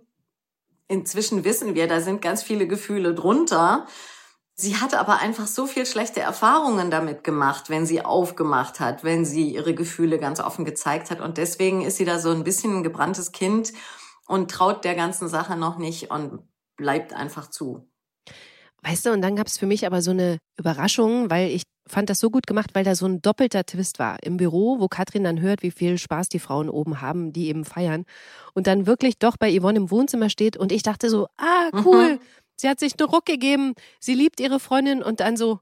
inzwischen 0.87 1.43
wissen 1.43 1.75
wir, 1.75 1.87
da 1.87 2.01
sind 2.01 2.21
ganz 2.21 2.43
viele 2.43 2.67
Gefühle 2.67 3.15
drunter. 3.15 3.87
Sie 4.59 4.77
hat 4.77 4.95
aber 4.95 5.19
einfach 5.19 5.45
so 5.45 5.67
viel 5.67 5.85
schlechte 5.85 6.19
Erfahrungen 6.19 6.89
damit 6.89 7.23
gemacht, 7.23 7.69
wenn 7.69 7.85
sie 7.85 8.03
aufgemacht 8.03 8.79
hat, 8.79 9.03
wenn 9.03 9.23
sie 9.23 9.53
ihre 9.53 9.75
Gefühle 9.75 10.17
ganz 10.17 10.39
offen 10.39 10.65
gezeigt 10.65 11.11
hat. 11.11 11.21
Und 11.21 11.37
deswegen 11.37 11.83
ist 11.83 11.97
sie 11.97 12.05
da 12.05 12.17
so 12.17 12.31
ein 12.31 12.43
bisschen 12.43 12.77
ein 12.77 12.83
gebranntes 12.83 13.31
Kind 13.31 13.71
und 14.25 14.49
traut 14.49 14.83
der 14.83 14.95
ganzen 14.95 15.27
Sache 15.27 15.55
noch 15.55 15.77
nicht 15.77 16.09
und 16.09 16.39
bleibt 16.75 17.13
einfach 17.13 17.51
zu. 17.51 17.87
Weißt 18.81 19.05
du, 19.05 19.11
und 19.11 19.21
dann 19.21 19.35
gab 19.35 19.45
es 19.45 19.59
für 19.59 19.67
mich 19.67 19.85
aber 19.85 20.01
so 20.01 20.09
eine 20.09 20.39
Überraschung, 20.57 21.29
weil 21.29 21.51
ich 21.51 21.63
fand 21.87 22.09
das 22.09 22.19
so 22.19 22.31
gut 22.31 22.47
gemacht, 22.47 22.71
weil 22.73 22.83
da 22.83 22.95
so 22.95 23.05
ein 23.05 23.21
doppelter 23.21 23.63
Twist 23.63 23.99
war. 23.99 24.17
Im 24.23 24.37
Büro, 24.37 24.79
wo 24.79 24.87
Katrin 24.87 25.23
dann 25.23 25.39
hört, 25.39 25.61
wie 25.61 25.71
viel 25.71 25.99
Spaß 25.99 26.29
die 26.29 26.39
Frauen 26.39 26.69
oben 26.69 26.99
haben, 26.99 27.31
die 27.31 27.49
eben 27.49 27.63
feiern. 27.63 28.05
Und 28.55 28.65
dann 28.65 28.87
wirklich 28.87 29.19
doch 29.19 29.37
bei 29.37 29.55
Yvonne 29.55 29.77
im 29.77 29.91
Wohnzimmer 29.91 30.31
steht 30.31 30.57
und 30.57 30.71
ich 30.71 30.81
dachte 30.81 31.11
so, 31.11 31.27
ah, 31.37 31.69
cool. 31.85 32.15
Mhm 32.15 32.19
Sie 32.57 32.67
hat 32.67 32.79
sich 32.79 32.99
einen 32.99 33.09
Ruck 33.09 33.25
gegeben, 33.25 33.73
sie 33.99 34.15
liebt 34.15 34.39
ihre 34.39 34.59
Freundin 34.59 35.01
und 35.03 35.19
dann 35.19 35.37
so, 35.37 35.59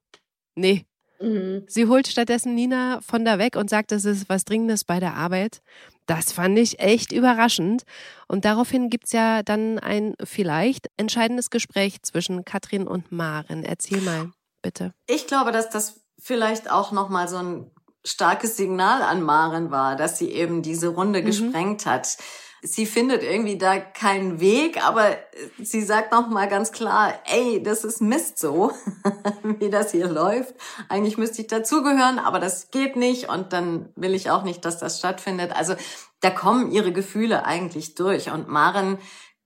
nee. 0.56 0.86
Mhm. 1.20 1.64
Sie 1.68 1.88
holt 1.88 2.08
stattdessen 2.08 2.56
Nina 2.56 3.00
von 3.02 3.24
da 3.24 3.38
weg 3.38 3.56
und 3.56 3.70
sagt, 3.70 3.92
das 3.92 4.06
ist 4.06 4.28
was 4.28 4.46
Dringendes 4.46 4.84
bei 4.84 5.00
der 5.00 5.14
Arbeit. 5.16 5.62
Das 6.08 6.32
fand 6.32 6.58
ich 6.58 6.80
echt 6.80 7.12
überraschend. 7.12 7.84
Und 8.28 8.46
daraufhin 8.46 8.90
gibt 8.90 9.06
es 9.06 9.12
ja 9.12 9.44
dann 9.44 9.80
ein 9.80 10.16
vielleicht 10.24 10.88
entscheidendes 10.98 11.50
Gespräch 11.50 12.02
zwischen 12.04 12.46
Katrin 12.46 12.88
und 12.88 13.12
Maren. 13.12 13.64
Erzähl 13.64 14.02
mal, 14.02 14.32
bitte. 14.62 14.94
Ich 15.08 15.28
glaube, 15.28 15.52
dass 15.52 15.70
das 15.70 16.02
vielleicht 16.20 16.70
auch 16.70 16.92
nochmal 16.92 17.28
so 17.28 17.38
ein 17.38 17.72
starkes 18.04 18.56
Signal 18.56 19.02
an 19.02 19.22
Maren 19.22 19.72
war, 19.72 19.96
dass 19.96 20.20
sie 20.20 20.30
eben 20.30 20.62
diese 20.62 20.90
Runde 20.90 21.22
mhm. 21.22 21.26
gesprengt 21.26 21.86
hat 21.86 22.18
sie 22.66 22.86
findet 22.86 23.24
irgendwie 23.24 23.58
da 23.58 23.80
keinen 23.80 24.40
Weg, 24.40 24.84
aber 24.86 25.16
sie 25.62 25.82
sagt 25.82 26.12
noch 26.12 26.28
mal 26.28 26.48
ganz 26.48 26.72
klar, 26.72 27.14
ey, 27.26 27.62
das 27.62 27.84
ist 27.84 28.02
Mist 28.02 28.40
so, 28.40 28.72
wie 29.44 29.70
das 29.70 29.92
hier 29.92 30.08
läuft. 30.08 30.56
Eigentlich 30.90 31.18
müsste 31.18 31.42
ich 31.42 31.48
dazugehören, 31.48 32.20
aber 32.20 32.40
das 32.40 32.72
geht 32.72 32.96
nicht 32.96 33.30
und 33.30 33.54
dann 33.54 33.90
will 33.96 34.16
ich 34.16 34.32
auch 34.32 34.44
nicht, 34.44 34.66
dass 34.66 34.80
das 34.80 35.00
stattfindet. 35.00 35.56
Also 35.56 35.76
da 36.22 36.32
kommen 36.32 36.72
ihre 36.72 36.92
Gefühle 36.92 37.46
eigentlich 37.46 37.96
durch 37.96 38.32
und 38.32 38.48
Maren 38.50 38.98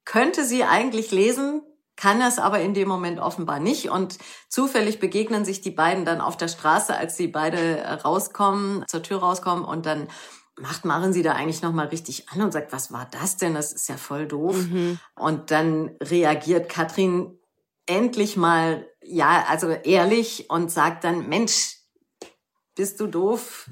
könnte 0.05 0.45
sie 0.45 0.63
eigentlich 0.63 1.11
lesen, 1.11 1.61
kann 1.95 2.21
es 2.21 2.39
aber 2.39 2.61
in 2.61 2.73
dem 2.73 2.87
Moment 2.87 3.19
offenbar 3.19 3.59
nicht. 3.59 3.89
Und 3.89 4.17
zufällig 4.47 4.99
begegnen 4.99 5.43
sich 5.43 5.59
die 5.59 5.71
beiden 5.71 6.05
dann 6.05 6.21
auf 6.21 6.37
der 6.37 6.47
Straße, 6.47 6.95
als 6.95 7.17
sie 7.17 7.27
beide 7.27 7.83
rauskommen, 8.05 8.85
zur 8.87 9.03
Tür 9.03 9.19
rauskommen 9.19 9.65
und 9.65 9.85
dann 9.85 10.07
macht 10.59 10.85
Maren 10.85 11.13
sie 11.13 11.23
da 11.23 11.33
eigentlich 11.33 11.61
noch 11.61 11.73
mal 11.73 11.87
richtig 11.87 12.29
an 12.29 12.41
und 12.41 12.51
sagt, 12.51 12.71
was 12.71 12.91
war 12.91 13.07
das 13.11 13.37
denn? 13.37 13.53
Das 13.53 13.73
ist 13.73 13.89
ja 13.89 13.97
voll 13.97 14.27
doof. 14.27 14.55
Mhm. 14.55 14.99
Und 15.15 15.51
dann 15.51 15.91
reagiert 16.01 16.69
Katrin 16.69 17.37
endlich 17.85 18.37
mal, 18.37 18.87
ja, 19.03 19.45
also 19.49 19.69
ehrlich 19.69 20.49
und 20.49 20.71
sagt 20.71 21.03
dann, 21.03 21.27
Mensch, 21.27 21.77
bist 22.75 22.99
du 23.01 23.07
doof? 23.07 23.69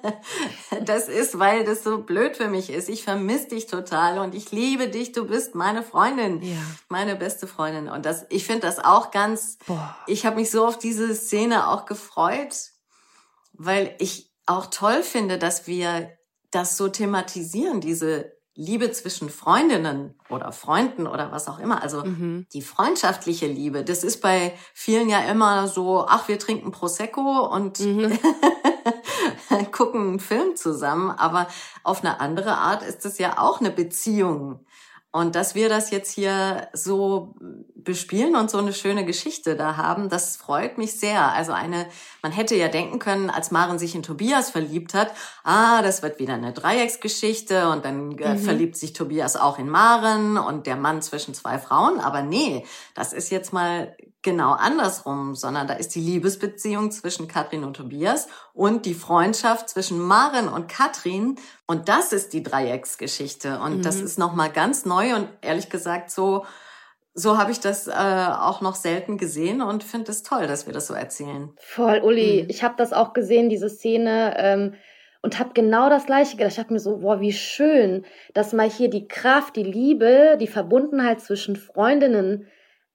das 0.84 1.08
ist, 1.08 1.38
weil 1.38 1.64
das 1.64 1.84
so 1.84 2.02
blöd 2.02 2.36
für 2.36 2.48
mich 2.48 2.70
ist. 2.70 2.88
Ich 2.88 3.04
vermisse 3.04 3.48
dich 3.48 3.66
total 3.66 4.18
und 4.18 4.34
ich 4.34 4.50
liebe 4.50 4.88
dich. 4.88 5.12
Du 5.12 5.26
bist 5.26 5.54
meine 5.54 5.84
Freundin, 5.84 6.42
ja. 6.42 6.56
meine 6.88 7.14
beste 7.14 7.46
Freundin. 7.46 7.88
Und 7.88 8.04
das, 8.04 8.26
ich 8.30 8.44
finde 8.44 8.62
das 8.62 8.84
auch 8.84 9.12
ganz. 9.12 9.58
Boah. 9.66 9.96
Ich 10.08 10.26
habe 10.26 10.36
mich 10.36 10.50
so 10.50 10.66
auf 10.66 10.76
diese 10.76 11.14
Szene 11.14 11.68
auch 11.68 11.84
gefreut, 11.84 12.72
weil 13.52 13.94
ich 14.00 14.25
auch 14.46 14.66
toll 14.66 15.02
finde, 15.02 15.38
dass 15.38 15.66
wir 15.66 16.10
das 16.50 16.76
so 16.76 16.88
thematisieren, 16.88 17.80
diese 17.80 18.36
Liebe 18.54 18.90
zwischen 18.90 19.28
Freundinnen 19.28 20.14
oder 20.30 20.50
Freunden 20.50 21.06
oder 21.06 21.30
was 21.30 21.46
auch 21.46 21.58
immer. 21.58 21.82
Also 21.82 22.04
mhm. 22.04 22.46
die 22.54 22.62
freundschaftliche 22.62 23.46
Liebe, 23.46 23.84
das 23.84 24.02
ist 24.02 24.22
bei 24.22 24.54
vielen 24.72 25.10
ja 25.10 25.20
immer 25.20 25.68
so, 25.68 26.06
ach, 26.08 26.26
wir 26.28 26.38
trinken 26.38 26.70
Prosecco 26.70 27.46
und 27.52 27.80
mhm. 27.80 28.18
gucken 29.72 30.08
einen 30.08 30.20
Film 30.20 30.56
zusammen. 30.56 31.10
Aber 31.10 31.48
auf 31.82 32.00
eine 32.00 32.18
andere 32.20 32.56
Art 32.56 32.82
ist 32.82 33.04
es 33.04 33.18
ja 33.18 33.38
auch 33.38 33.60
eine 33.60 33.70
Beziehung. 33.70 34.64
Und 35.12 35.34
dass 35.34 35.54
wir 35.54 35.68
das 35.68 35.90
jetzt 35.90 36.12
hier 36.12 36.68
so 36.74 37.34
bespielen 37.74 38.36
und 38.36 38.50
so 38.50 38.58
eine 38.58 38.74
schöne 38.74 39.06
Geschichte 39.06 39.56
da 39.56 39.76
haben, 39.76 40.08
das 40.08 40.36
freut 40.36 40.76
mich 40.76 40.98
sehr. 40.98 41.32
Also 41.32 41.52
eine, 41.52 41.86
man 42.20 42.32
hätte 42.32 42.54
ja 42.54 42.68
denken 42.68 42.98
können, 42.98 43.30
als 43.30 43.50
Maren 43.50 43.78
sich 43.78 43.94
in 43.94 44.02
Tobias 44.02 44.50
verliebt 44.50 44.92
hat, 44.92 45.12
ah, 45.44 45.80
das 45.82 46.02
wird 46.02 46.18
wieder 46.18 46.34
eine 46.34 46.52
Dreiecksgeschichte 46.52 47.70
und 47.70 47.84
dann 47.84 48.18
äh, 48.18 48.34
mhm. 48.34 48.38
verliebt 48.38 48.76
sich 48.76 48.92
Tobias 48.92 49.36
auch 49.36 49.58
in 49.58 49.70
Maren 49.70 50.36
und 50.36 50.66
der 50.66 50.76
Mann 50.76 51.00
zwischen 51.00 51.32
zwei 51.32 51.58
Frauen. 51.58 52.00
Aber 52.00 52.22
nee, 52.22 52.66
das 52.94 53.12
ist 53.12 53.30
jetzt 53.30 53.52
mal 53.52 53.96
genau 54.22 54.52
andersrum, 54.52 55.36
sondern 55.36 55.68
da 55.68 55.74
ist 55.74 55.94
die 55.94 56.00
Liebesbeziehung 56.00 56.90
zwischen 56.90 57.28
Katrin 57.28 57.62
und 57.62 57.74
Tobias 57.74 58.26
und 58.56 58.86
die 58.86 58.94
Freundschaft 58.94 59.68
zwischen 59.68 60.00
Maren 60.00 60.48
und 60.48 60.68
Katrin 60.68 61.36
und 61.66 61.88
das 61.88 62.12
ist 62.12 62.32
die 62.32 62.42
Dreiecksgeschichte 62.42 63.60
und 63.60 63.78
mhm. 63.78 63.82
das 63.82 64.00
ist 64.00 64.18
noch 64.18 64.34
mal 64.34 64.50
ganz 64.50 64.86
neu 64.86 65.14
und 65.14 65.28
ehrlich 65.42 65.68
gesagt 65.68 66.10
so 66.10 66.44
so 67.18 67.38
habe 67.38 67.50
ich 67.50 67.60
das 67.60 67.86
äh, 67.86 67.92
auch 67.92 68.60
noch 68.60 68.74
selten 68.74 69.16
gesehen 69.16 69.62
und 69.62 69.82
finde 69.82 70.10
es 70.10 70.22
toll, 70.22 70.46
dass 70.46 70.66
wir 70.66 70.74
das 70.74 70.86
so 70.86 70.92
erzählen. 70.92 71.50
Voll, 71.58 72.02
Uli. 72.04 72.42
Mhm. 72.42 72.50
Ich 72.50 72.62
habe 72.62 72.74
das 72.76 72.92
auch 72.92 73.14
gesehen, 73.14 73.48
diese 73.48 73.70
Szene. 73.70 74.34
Ähm, 74.36 74.74
und 75.22 75.38
habe 75.40 75.54
genau 75.54 75.88
das 75.88 76.04
gleiche 76.04 76.36
gedacht. 76.36 76.52
Ich 76.52 76.58
habe 76.58 76.74
mir 76.74 76.78
so, 76.78 76.98
boah, 76.98 77.20
wie 77.20 77.32
schön, 77.32 78.04
dass 78.34 78.52
mal 78.52 78.68
hier 78.68 78.90
die 78.90 79.08
Kraft, 79.08 79.56
die 79.56 79.64
Liebe, 79.64 80.36
die 80.38 80.46
Verbundenheit 80.46 81.22
zwischen 81.22 81.56
Freundinnen 81.56 82.46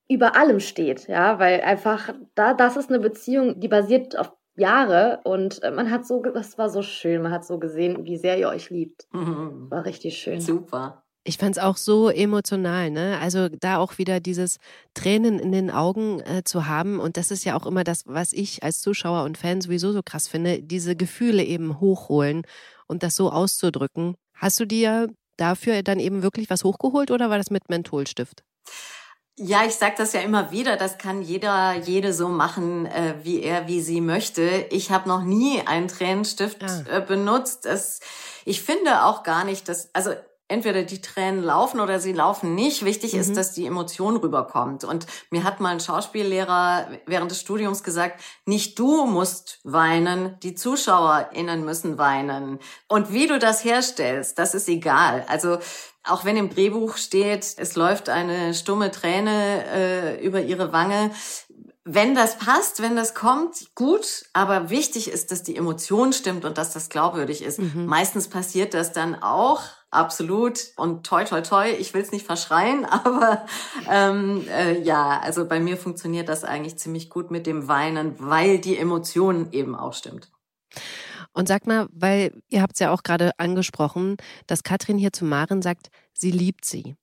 über 0.08 0.36
allem 0.36 0.60
steht, 0.60 1.08
ja, 1.08 1.40
weil 1.40 1.62
einfach 1.62 2.14
da, 2.36 2.54
das 2.54 2.78
ist 2.78 2.90
eine 2.90 3.00
Beziehung, 3.00 3.60
die 3.60 3.68
basiert 3.68 4.18
auf 4.18 4.32
Jahre 4.56 5.22
und 5.24 5.64
äh, 5.64 5.72
man 5.72 5.90
hat 5.90 6.06
so, 6.06 6.22
das 6.22 6.58
war 6.58 6.70
so 6.70 6.82
schön, 6.82 7.22
man 7.22 7.32
hat 7.32 7.46
so 7.46 7.58
gesehen, 7.60 8.06
wie 8.06 8.18
sehr 8.18 8.38
ihr 8.38 8.50
euch 8.50 8.70
liebt. 8.70 9.08
Mhm. 9.12 9.70
War 9.70 9.86
richtig 9.86 10.18
schön. 10.18 10.42
Super. 10.42 11.04
Ich 11.24 11.38
fand 11.38 11.56
es 11.56 11.62
auch 11.62 11.78
so 11.78 12.10
emotional, 12.10 12.90
ne? 12.90 13.20
Also 13.22 13.48
da 13.48 13.78
auch 13.78 14.00
wieder 14.00 14.20
dieses 14.20 14.58
Tränen 14.96 15.38
in 15.38 15.52
den 15.52 15.70
Augen 15.70 16.20
äh, 16.22 16.44
zu 16.44 16.68
haben. 16.68 17.00
Und 17.00 17.16
das 17.16 17.30
ist 17.30 17.46
ja 17.46 17.56
auch 17.56 17.68
immer 17.68 17.84
das, 17.84 18.04
was 18.08 18.34
ich 18.34 18.64
als 18.64 18.82
Zuschauer 18.82 19.24
und 19.24 19.38
Fan 19.38 19.62
sowieso 19.62 19.92
so 19.92 20.02
krass 20.04 20.28
finde, 20.28 20.64
diese 20.64 20.96
Gefühle 20.96 21.44
eben 21.44 21.80
hochholen 21.80 22.42
und 22.88 23.04
das 23.04 23.16
so 23.16 23.32
auszudrücken. 23.32 24.16
Hast 24.34 24.60
du 24.60 24.66
dir 24.66 25.10
dafür 25.38 25.84
dann 25.84 26.00
eben 26.00 26.24
wirklich 26.24 26.50
was 26.50 26.64
hochgeholt 26.64 27.12
oder 27.12 27.30
war 27.30 27.38
das 27.38 27.52
mit 27.52 27.70
Mentholstift? 27.70 28.44
Ja, 29.44 29.66
ich 29.66 29.74
sage 29.74 29.96
das 29.98 30.14
ja 30.14 30.22
immer 30.22 30.52
wieder, 30.52 30.78
das 30.78 31.00
kann 31.00 31.24
jeder, 31.24 31.74
jede 31.74 32.14
so 32.14 32.28
machen, 32.28 32.86
äh, 32.86 33.16
wie 33.24 33.42
er, 33.42 33.68
wie 33.68 33.82
sie 33.82 34.00
möchte. 34.00 34.68
Ich 34.70 34.92
habe 34.92 35.10
noch 35.10 35.24
nie 35.24 35.62
einen 35.66 35.88
Tränenstift 35.88 36.64
ah. 36.64 36.98
äh, 36.98 37.02
benutzt. 37.02 37.66
Es, 37.66 38.02
ich 38.46 38.62
finde 38.62 39.04
auch 39.04 39.24
gar 39.24 39.44
nicht, 39.44 39.68
dass, 39.68 39.90
also 39.94 40.12
entweder 40.52 40.84
die 40.84 41.02
Tränen 41.02 41.42
laufen 41.42 41.80
oder 41.80 42.00
sie 42.00 42.14
laufen 42.14 42.54
nicht. 42.54 42.86
Wichtig 42.86 43.14
mhm. 43.14 43.22
ist, 43.22 43.38
dass 43.38 43.54
die 43.54 43.66
Emotion 43.66 44.18
rüberkommt. 44.18 44.84
Und 44.84 45.08
mir 45.32 45.44
hat 45.44 45.60
mal 45.60 45.70
ein 45.70 45.80
Schauspiellehrer 45.80 46.88
während 47.06 47.32
des 47.32 47.40
Studiums 47.40 47.84
gesagt, 47.84 48.22
nicht 48.46 48.78
du 48.78 49.06
musst 49.06 49.60
weinen, 49.64 50.38
die 50.44 50.54
ZuschauerInnen 50.54 51.66
müssen 51.66 51.98
weinen. 51.98 52.60
Und 52.88 53.12
wie 53.12 53.28
du 53.28 53.40
das 53.40 53.64
herstellst, 53.64 54.38
das 54.38 54.54
ist 54.54 54.70
egal. 54.70 55.26
Also 55.28 55.58
auch 56.04 56.26
wenn 56.26 56.38
im 56.38 56.50
Drehbuch 56.50 56.98
steht, 56.98 57.46
es 57.58 57.76
läuft 57.76 58.10
eine 58.10 58.54
stumme 58.54 58.92
Träne 58.92 59.66
äh, 59.66 60.26
über 60.26 60.42
ihre 60.42 60.74
Wange, 60.74 61.12
wenn 61.84 62.14
das 62.14 62.38
passt, 62.38 62.82
wenn 62.82 62.96
das 62.96 63.14
kommt, 63.16 63.74
gut. 63.76 64.26
Aber 64.34 64.70
wichtig 64.70 65.10
ist, 65.10 65.32
dass 65.32 65.44
die 65.44 65.56
Emotion 65.56 66.14
stimmt 66.14 66.46
und 66.46 66.58
dass 66.58 66.74
das 66.74 66.90
glaubwürdig 66.90 67.44
ist. 67.44 67.60
Mhm. 67.60 67.86
Meistens 67.86 68.28
passiert 68.28 68.74
das 68.74 68.92
dann 68.92 69.22
auch. 69.22 69.64
Absolut. 69.92 70.72
Und 70.78 71.06
toi, 71.06 71.26
toi, 71.26 71.42
toi, 71.42 71.70
ich 71.70 71.94
will 71.94 72.02
es 72.02 72.14
nicht 72.14 72.26
verschreien, 72.26 72.86
aber 72.90 73.46
ähm, 73.90 74.48
äh, 74.50 74.82
ja, 74.82 75.20
also 75.20 75.46
bei 75.46 75.60
mir 75.60 75.78
funktioniert 75.78 76.30
das 76.30 76.44
eigentlich 76.44 76.78
ziemlich 76.78 77.10
gut 77.10 77.30
mit 77.30 77.46
dem 77.46 77.68
Weinen, 77.68 78.16
weil 78.18 78.60
die 78.60 78.78
Emotion 78.78 79.52
eben 79.52 79.76
auch 79.76 79.94
stimmt. 79.94 80.32
Und 81.34 81.48
sag 81.48 81.68
mal, 81.68 81.88
weil 81.92 82.42
ihr 82.50 82.62
habt 82.62 82.74
es 82.74 82.80
ja 82.80 82.92
auch 82.92 83.04
gerade 83.04 83.32
angesprochen, 83.38 84.18
dass 84.48 84.64
Katrin 84.64 84.98
hier 84.98 85.14
zu 85.14 85.26
Maren 85.26 85.62
sagt, 85.62 85.90
sie 86.14 86.32
liebt 86.32 86.66
sie. 86.66 86.96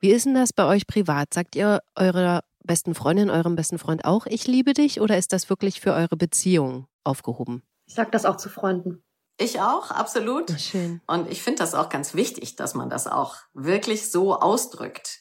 Wie 0.00 0.10
ist 0.10 0.26
denn 0.26 0.34
das 0.34 0.52
bei 0.52 0.66
euch 0.66 0.86
privat? 0.86 1.32
Sagt 1.32 1.56
ihr 1.56 1.80
eurer 1.96 2.42
besten 2.64 2.94
Freundin, 2.94 3.30
eurem 3.30 3.56
besten 3.56 3.78
Freund 3.78 4.04
auch, 4.04 4.26
ich 4.26 4.46
liebe 4.46 4.74
dich? 4.74 5.00
Oder 5.00 5.18
ist 5.18 5.32
das 5.32 5.48
wirklich 5.50 5.80
für 5.80 5.92
eure 5.92 6.16
Beziehung 6.16 6.86
aufgehoben? 7.04 7.62
Ich 7.86 7.94
sag 7.94 8.12
das 8.12 8.24
auch 8.24 8.36
zu 8.36 8.48
Freunden. 8.48 9.02
Ich 9.38 9.60
auch, 9.60 9.90
absolut. 9.90 10.52
Ach, 10.54 10.58
schön. 10.58 11.00
Und 11.06 11.30
ich 11.30 11.42
finde 11.42 11.58
das 11.58 11.74
auch 11.74 11.88
ganz 11.88 12.14
wichtig, 12.14 12.56
dass 12.56 12.74
man 12.74 12.88
das 12.88 13.06
auch 13.06 13.36
wirklich 13.52 14.10
so 14.10 14.38
ausdrückt. 14.38 15.18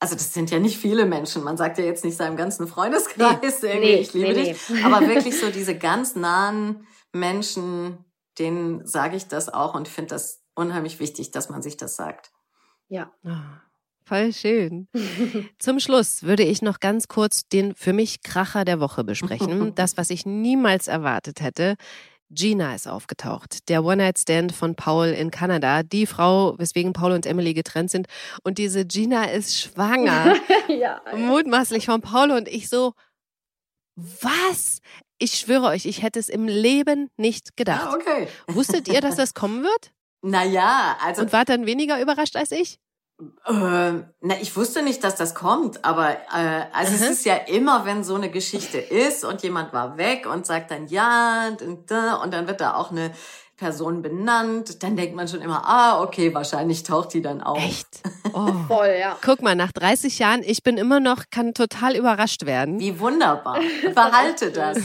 Also 0.00 0.16
das 0.16 0.34
sind 0.34 0.50
ja 0.50 0.58
nicht 0.58 0.76
viele 0.76 1.06
Menschen. 1.06 1.44
Man 1.44 1.56
sagt 1.56 1.78
ja 1.78 1.84
jetzt 1.84 2.04
nicht 2.04 2.16
seinem 2.16 2.36
ganzen 2.36 2.66
Freundeskreis 2.66 3.62
nee, 3.62 3.68
irgendwie, 3.68 3.86
nee, 3.86 4.00
ich 4.00 4.12
liebe 4.12 4.32
nee, 4.32 4.52
dich. 4.52 4.84
Aber 4.84 5.06
wirklich 5.06 5.38
so 5.38 5.50
diese 5.54 5.78
ganz 5.78 6.16
nahen 6.16 6.86
Menschen, 7.12 8.04
denen 8.38 8.86
sage 8.86 9.16
ich 9.16 9.28
das 9.28 9.48
auch 9.48 9.74
und 9.74 9.88
finde 9.88 10.14
das 10.14 10.42
unheimlich 10.54 10.98
wichtig, 10.98 11.30
dass 11.30 11.48
man 11.48 11.62
sich 11.62 11.76
das 11.76 11.96
sagt. 11.96 12.32
Ja. 12.88 13.12
Ah. 13.24 13.60
Voll 14.06 14.34
schön. 14.34 14.88
Zum 15.58 15.80
Schluss 15.80 16.24
würde 16.24 16.42
ich 16.42 16.60
noch 16.60 16.80
ganz 16.80 17.08
kurz 17.08 17.48
den 17.48 17.74
für 17.74 17.94
mich 17.94 18.22
Kracher 18.22 18.66
der 18.66 18.80
Woche 18.80 19.02
besprechen. 19.04 19.72
Das, 19.74 19.96
was 19.96 20.10
ich 20.10 20.26
niemals 20.26 20.88
erwartet 20.88 21.40
hätte. 21.40 21.76
Gina 22.34 22.74
ist 22.74 22.86
aufgetaucht. 22.86 23.68
Der 23.68 23.84
One-Night-Stand 23.84 24.52
von 24.52 24.74
Paul 24.74 25.08
in 25.08 25.30
Kanada. 25.30 25.82
Die 25.82 26.06
Frau, 26.06 26.58
weswegen 26.58 26.92
Paul 26.92 27.12
und 27.12 27.26
Emily 27.26 27.54
getrennt 27.54 27.90
sind. 27.90 28.06
Und 28.42 28.58
diese 28.58 28.84
Gina 28.84 29.24
ist 29.24 29.58
schwanger. 29.58 30.36
ja. 30.68 31.00
Mutmaßlich 31.16 31.86
von 31.86 32.00
Paul 32.00 32.30
und 32.30 32.48
ich 32.48 32.68
so, 32.68 32.94
was? 33.96 34.80
Ich 35.18 35.34
schwöre 35.34 35.68
euch, 35.68 35.86
ich 35.86 36.02
hätte 36.02 36.18
es 36.18 36.28
im 36.28 36.48
Leben 36.48 37.08
nicht 37.16 37.56
gedacht. 37.56 37.88
Ah, 37.88 37.94
okay. 37.94 38.28
Wusstet 38.48 38.88
ihr, 38.88 39.00
dass 39.00 39.16
das 39.16 39.34
kommen 39.34 39.62
wird? 39.62 39.92
Naja, 40.26 40.96
also. 41.02 41.20
Und 41.20 41.34
wart 41.34 41.50
dann 41.50 41.66
weniger 41.66 42.00
überrascht 42.00 42.34
als 42.36 42.50
ich? 42.50 42.78
Äh, 43.46 43.52
na, 43.52 44.34
ich 44.40 44.56
wusste 44.56 44.82
nicht, 44.82 45.04
dass 45.04 45.14
das 45.14 45.34
kommt, 45.34 45.84
aber 45.84 46.10
äh, 46.10 46.66
also 46.72 46.90
mhm. 46.90 46.96
es 46.96 47.10
ist 47.10 47.24
ja 47.24 47.36
immer, 47.36 47.84
wenn 47.84 48.02
so 48.02 48.16
eine 48.16 48.28
Geschichte 48.28 48.78
ist 48.78 49.24
und 49.24 49.42
jemand 49.42 49.72
war 49.72 49.96
weg 49.96 50.26
und 50.26 50.46
sagt 50.46 50.70
dann 50.70 50.88
ja 50.88 51.48
und, 51.48 51.62
und 51.62 51.90
dann 51.90 52.46
wird 52.48 52.60
da 52.60 52.74
auch 52.74 52.90
eine 52.90 53.12
Person 53.56 54.02
benannt, 54.02 54.82
dann 54.82 54.96
denkt 54.96 55.14
man 55.14 55.28
schon 55.28 55.40
immer, 55.40 55.64
ah, 55.64 56.02
okay, 56.02 56.34
wahrscheinlich 56.34 56.82
taucht 56.82 57.14
die 57.14 57.22
dann 57.22 57.40
auf. 57.40 57.58
Echt? 57.58 57.88
Oh. 58.36 58.52
Voll, 58.66 58.96
ja. 58.98 59.16
Guck 59.24 59.42
mal, 59.42 59.54
nach 59.54 59.70
30 59.70 60.18
Jahren, 60.18 60.42
ich 60.42 60.64
bin 60.64 60.76
immer 60.76 60.98
noch, 60.98 61.22
kann 61.30 61.54
total 61.54 61.94
überrascht 61.94 62.46
werden. 62.46 62.80
Wie 62.80 62.98
wunderbar. 62.98 63.60
Behalte 63.94 64.50
das. 64.50 64.78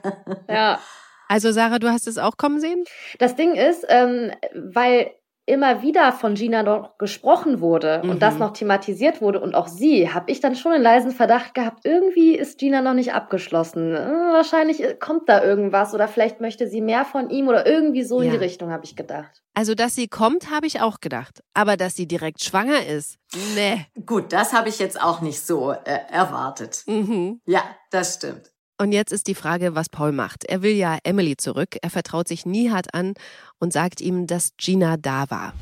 ja. 0.48 0.80
Also 1.28 1.52
Sarah, 1.52 1.78
du 1.78 1.92
hast 1.92 2.08
es 2.08 2.18
auch 2.18 2.36
kommen 2.36 2.58
sehen? 2.58 2.82
Das 3.20 3.36
Ding 3.36 3.54
ist, 3.54 3.86
ähm, 3.88 4.32
weil 4.52 5.12
immer 5.48 5.82
wieder 5.82 6.12
von 6.12 6.34
Gina 6.34 6.62
noch 6.62 6.98
gesprochen 6.98 7.60
wurde 7.60 8.02
mhm. 8.04 8.10
und 8.10 8.22
das 8.22 8.34
mhm. 8.34 8.40
noch 8.40 8.52
thematisiert 8.52 9.20
wurde 9.20 9.40
und 9.40 9.54
auch 9.54 9.66
sie, 9.66 10.12
habe 10.12 10.30
ich 10.30 10.40
dann 10.40 10.54
schon 10.54 10.72
einen 10.72 10.82
leisen 10.82 11.10
Verdacht 11.10 11.54
gehabt, 11.54 11.84
irgendwie 11.84 12.36
ist 12.36 12.58
Gina 12.58 12.82
noch 12.82 12.94
nicht 12.94 13.14
abgeschlossen. 13.14 13.94
Äh, 13.94 13.98
wahrscheinlich 13.98 14.82
äh, 14.82 14.94
kommt 14.94 15.28
da 15.28 15.42
irgendwas 15.42 15.94
oder 15.94 16.06
vielleicht 16.06 16.40
möchte 16.40 16.68
sie 16.68 16.80
mehr 16.80 17.04
von 17.04 17.30
ihm 17.30 17.48
oder 17.48 17.66
irgendwie 17.66 18.04
so 18.04 18.20
ja. 18.20 18.26
in 18.26 18.32
die 18.32 18.44
Richtung, 18.44 18.70
habe 18.70 18.84
ich 18.84 18.94
gedacht. 18.94 19.42
Also, 19.54 19.74
dass 19.74 19.94
sie 19.94 20.06
kommt, 20.06 20.50
habe 20.50 20.66
ich 20.66 20.80
auch 20.80 21.00
gedacht. 21.00 21.42
Aber 21.54 21.76
dass 21.76 21.96
sie 21.96 22.06
direkt 22.06 22.42
schwanger 22.42 22.86
ist, 22.86 23.18
ne. 23.56 23.86
Gut, 24.06 24.32
das 24.32 24.52
habe 24.52 24.68
ich 24.68 24.78
jetzt 24.78 25.02
auch 25.02 25.20
nicht 25.20 25.44
so 25.44 25.72
äh, 25.72 25.98
erwartet. 26.10 26.84
Mhm. 26.86 27.40
Ja, 27.46 27.62
das 27.90 28.14
stimmt. 28.14 28.52
Und 28.80 28.92
jetzt 28.92 29.12
ist 29.12 29.26
die 29.26 29.34
Frage, 29.34 29.74
was 29.74 29.88
Paul 29.88 30.12
macht. 30.12 30.44
Er 30.44 30.62
will 30.62 30.70
ja 30.70 30.98
Emily 31.02 31.36
zurück. 31.36 31.76
Er 31.82 31.90
vertraut 31.90 32.28
sich 32.28 32.46
Nihat 32.46 32.94
an 32.94 33.14
und 33.58 33.72
sagt 33.72 34.00
ihm, 34.00 34.28
dass 34.28 34.52
Gina 34.56 34.96
da 34.96 35.28
war. 35.30 35.52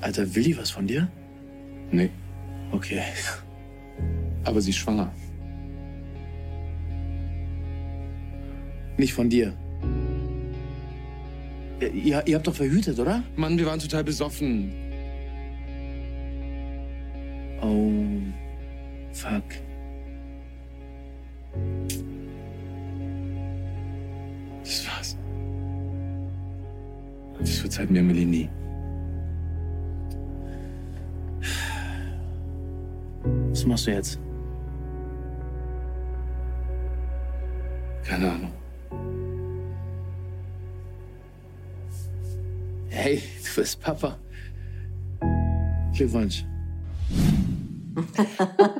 Alter, 0.00 0.34
will 0.34 0.42
die 0.42 0.58
was 0.58 0.70
von 0.70 0.88
dir? 0.88 1.08
Nee. 1.92 2.10
Okay. 2.72 3.00
Aber 4.44 4.60
sie 4.60 4.70
ist 4.70 4.76
schwanger. 4.76 5.12
Nicht 8.96 9.14
von 9.14 9.30
dir. 9.30 9.56
Ihr, 11.80 12.26
ihr 12.26 12.34
habt 12.34 12.46
doch 12.48 12.56
verhütet, 12.56 12.98
oder? 12.98 13.22
Mann, 13.36 13.56
wir 13.56 13.66
waren 13.66 13.78
total 13.78 14.02
besoffen. 14.02 14.72
Oh, 17.62 17.92
fuck. 19.12 19.67
Das 24.68 24.86
war's. 24.86 25.16
Das 27.38 27.56
verzeiht 27.56 27.90
mir 27.90 28.00
Emily 28.00 28.26
nie. 28.26 28.50
Was 33.48 33.64
machst 33.64 33.86
du 33.86 33.92
jetzt? 33.92 34.18
Keine 38.04 38.30
Ahnung. 38.30 38.52
Hey, 42.90 43.22
du 43.42 43.60
bist 43.60 43.80
Papa. 43.80 44.18
Glückwunsch. 45.94 46.44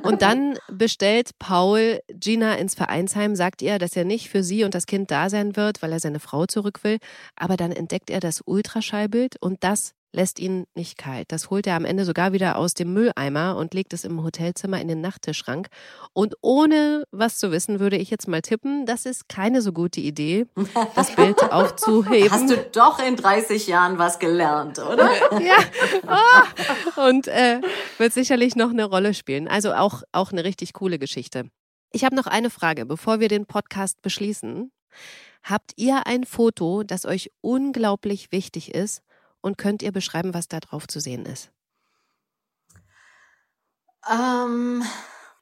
Und 0.03 0.21
dann 0.21 0.57
bestellt 0.71 1.31
Paul 1.39 1.99
Gina 2.07 2.55
ins 2.55 2.75
Vereinsheim, 2.75 3.35
sagt 3.35 3.61
ihr, 3.61 3.79
dass 3.79 3.95
er 3.95 4.05
nicht 4.05 4.29
für 4.29 4.43
sie 4.43 4.63
und 4.63 4.73
das 4.75 4.85
Kind 4.85 5.11
da 5.11 5.29
sein 5.29 5.55
wird, 5.55 5.81
weil 5.81 5.91
er 5.91 5.99
seine 5.99 6.19
Frau 6.19 6.45
zurück 6.45 6.83
will. 6.83 6.97
Aber 7.35 7.57
dann 7.57 7.71
entdeckt 7.71 8.09
er 8.09 8.19
das 8.19 8.41
Ultraschallbild 8.45 9.37
und 9.41 9.63
das 9.63 9.93
lässt 10.11 10.39
ihn 10.39 10.65
nicht 10.73 10.97
kalt. 10.97 11.31
Das 11.31 11.49
holt 11.49 11.67
er 11.67 11.75
am 11.75 11.85
Ende 11.85 12.03
sogar 12.05 12.33
wieder 12.33 12.57
aus 12.57 12.73
dem 12.73 12.93
Mülleimer 12.93 13.55
und 13.55 13.73
legt 13.73 13.93
es 13.93 14.03
im 14.03 14.23
Hotelzimmer 14.23 14.81
in 14.81 14.87
den 14.87 15.01
Nachttischschrank. 15.01 15.67
Und 16.13 16.35
ohne 16.41 17.03
was 17.11 17.37
zu 17.37 17.51
wissen, 17.51 17.79
würde 17.79 17.97
ich 17.97 18.09
jetzt 18.09 18.27
mal 18.27 18.41
tippen, 18.41 18.85
das 18.85 19.05
ist 19.05 19.29
keine 19.29 19.61
so 19.61 19.71
gute 19.71 20.01
Idee, 20.01 20.47
das 20.95 21.11
Bild 21.15 21.41
aufzuheben. 21.51 22.31
Hast 22.31 22.49
du 22.49 22.57
doch 22.57 22.99
in 22.99 23.15
30 23.15 23.67
Jahren 23.67 23.99
was 23.99 24.19
gelernt, 24.19 24.79
oder? 24.79 25.09
ja. 25.41 25.57
Oh. 26.07 27.07
Und 27.07 27.27
äh, 27.27 27.61
wird 27.97 28.13
sicherlich 28.13 28.55
noch 28.55 28.71
eine 28.71 28.85
Rolle 28.85 29.13
spielen. 29.13 29.47
Also 29.47 29.73
auch, 29.73 30.01
auch 30.11 30.31
eine 30.31 30.43
richtig 30.43 30.73
coole 30.73 30.97
Geschichte. 30.97 31.49
Ich 31.91 32.03
habe 32.03 32.15
noch 32.15 32.27
eine 32.27 32.49
Frage, 32.49 32.85
bevor 32.85 33.19
wir 33.19 33.27
den 33.27 33.45
Podcast 33.45 34.01
beschließen. 34.01 34.71
Habt 35.43 35.71
ihr 35.77 36.05
ein 36.05 36.25
Foto, 36.25 36.83
das 36.83 37.05
euch 37.05 37.31
unglaublich 37.41 38.31
wichtig 38.31 38.73
ist 38.73 39.01
und 39.41 39.57
könnt 39.57 39.81
ihr 39.81 39.91
beschreiben, 39.91 40.33
was 40.33 40.47
da 40.47 40.59
drauf 40.59 40.87
zu 40.87 40.99
sehen 40.99 41.25
ist? 41.25 41.51
Ähm, 44.09 44.83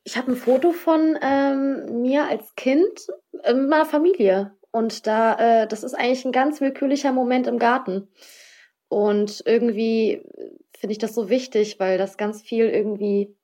ich 0.03 0.17
habe 0.17 0.31
ein 0.31 0.37
Foto 0.37 0.71
von 0.71 1.17
ähm, 1.21 2.01
mir 2.01 2.25
als 2.25 2.55
Kind 2.55 3.07
in 3.43 3.67
meiner 3.67 3.85
Familie. 3.85 4.55
Und 4.71 5.07
da, 5.07 5.63
äh, 5.63 5.67
das 5.67 5.83
ist 5.83 5.93
eigentlich 5.93 6.25
ein 6.25 6.31
ganz 6.31 6.61
willkürlicher 6.61 7.11
Moment 7.11 7.47
im 7.47 7.59
Garten. 7.59 8.09
Und 8.89 9.43
irgendwie 9.45 10.23
finde 10.77 10.91
ich 10.91 10.97
das 10.97 11.13
so 11.13 11.29
wichtig, 11.29 11.79
weil 11.79 11.97
das 11.97 12.17
ganz 12.17 12.41
viel 12.41 12.69
irgendwie 12.69 13.35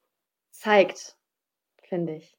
zeigt, 0.52 1.18
finde 1.82 2.16
ich. 2.16 2.38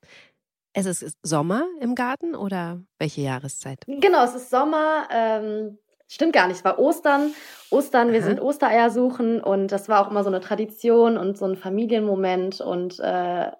Es 0.73 0.87
ist 0.87 1.17
Sommer 1.23 1.67
im 1.81 1.95
Garten 1.95 2.35
oder 2.35 2.81
welche 2.99 3.21
Jahreszeit? 3.21 3.85
Genau, 3.87 4.25
es 4.25 4.35
ist 4.35 4.51
Sommer. 4.51 5.07
Ähm, 5.11 5.79
Stimmt 6.09 6.33
gar 6.33 6.47
nicht, 6.47 6.59
es 6.59 6.65
war 6.65 6.79
Ostern. 6.79 7.35
Ostern, 7.71 8.13
wir 8.13 8.21
Aha. 8.21 8.27
sind 8.27 8.41
Ostereier 8.41 8.91
suchen 8.91 9.41
und 9.41 9.69
das 9.69 9.89
war 9.89 10.05
auch 10.05 10.11
immer 10.11 10.23
so 10.23 10.29
eine 10.29 10.41
Tradition 10.41 11.17
und 11.17 11.37
so 11.39 11.47
ein 11.47 11.57
Familienmoment 11.57 12.61
und 12.61 13.01
äh, 13.01 13.51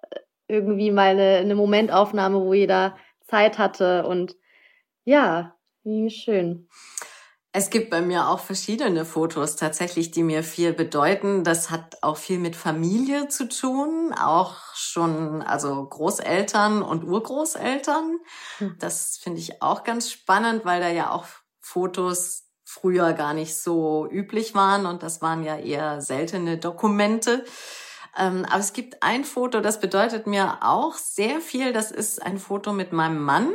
irgendwie 0.47 0.91
mal 0.91 1.09
eine, 1.09 1.37
eine 1.37 1.55
Momentaufnahme, 1.55 2.39
wo 2.41 2.53
jeder 2.53 2.95
Zeit 3.21 3.57
hatte 3.57 4.05
und 4.05 4.35
ja, 5.03 5.55
wie 5.83 6.09
schön. 6.09 6.67
Es 7.57 7.69
gibt 7.69 7.89
bei 7.89 8.01
mir 8.01 8.27
auch 8.27 8.39
verschiedene 8.39 9.05
Fotos 9.05 9.55
tatsächlich, 9.55 10.11
die 10.11 10.23
mir 10.23 10.43
viel 10.43 10.73
bedeuten. 10.73 11.45
Das 11.45 11.69
hat 11.69 12.03
auch 12.03 12.17
viel 12.17 12.37
mit 12.37 12.53
Familie 12.53 13.29
zu 13.29 13.47
tun, 13.47 14.13
auch 14.13 14.57
schon 14.75 15.41
also 15.41 15.87
Großeltern 15.87 16.81
und 16.81 17.05
Urgroßeltern. 17.05 18.19
Hm. 18.57 18.75
Das 18.79 19.17
finde 19.23 19.39
ich 19.39 19.61
auch 19.61 19.85
ganz 19.85 20.11
spannend, 20.11 20.65
weil 20.65 20.81
da 20.81 20.89
ja 20.89 21.11
auch 21.11 21.27
Fotos 21.65 22.43
früher 22.63 23.13
gar 23.13 23.33
nicht 23.33 23.57
so 23.57 24.07
üblich 24.09 24.53
waren 24.53 24.85
und 24.85 25.01
das 25.01 25.21
waren 25.23 25.43
ja 25.43 25.57
eher 25.57 25.99
seltene 25.99 26.57
Dokumente. 26.59 27.43
Ähm, 28.15 28.45
aber 28.45 28.59
es 28.59 28.73
gibt 28.73 29.01
ein 29.01 29.25
Foto, 29.25 29.61
das 29.61 29.79
bedeutet 29.79 30.27
mir 30.27 30.59
auch 30.61 30.93
sehr 30.93 31.41
viel. 31.41 31.73
Das 31.73 31.89
ist 31.89 32.21
ein 32.21 32.37
Foto 32.37 32.71
mit 32.71 32.93
meinem 32.93 33.19
Mann, 33.21 33.51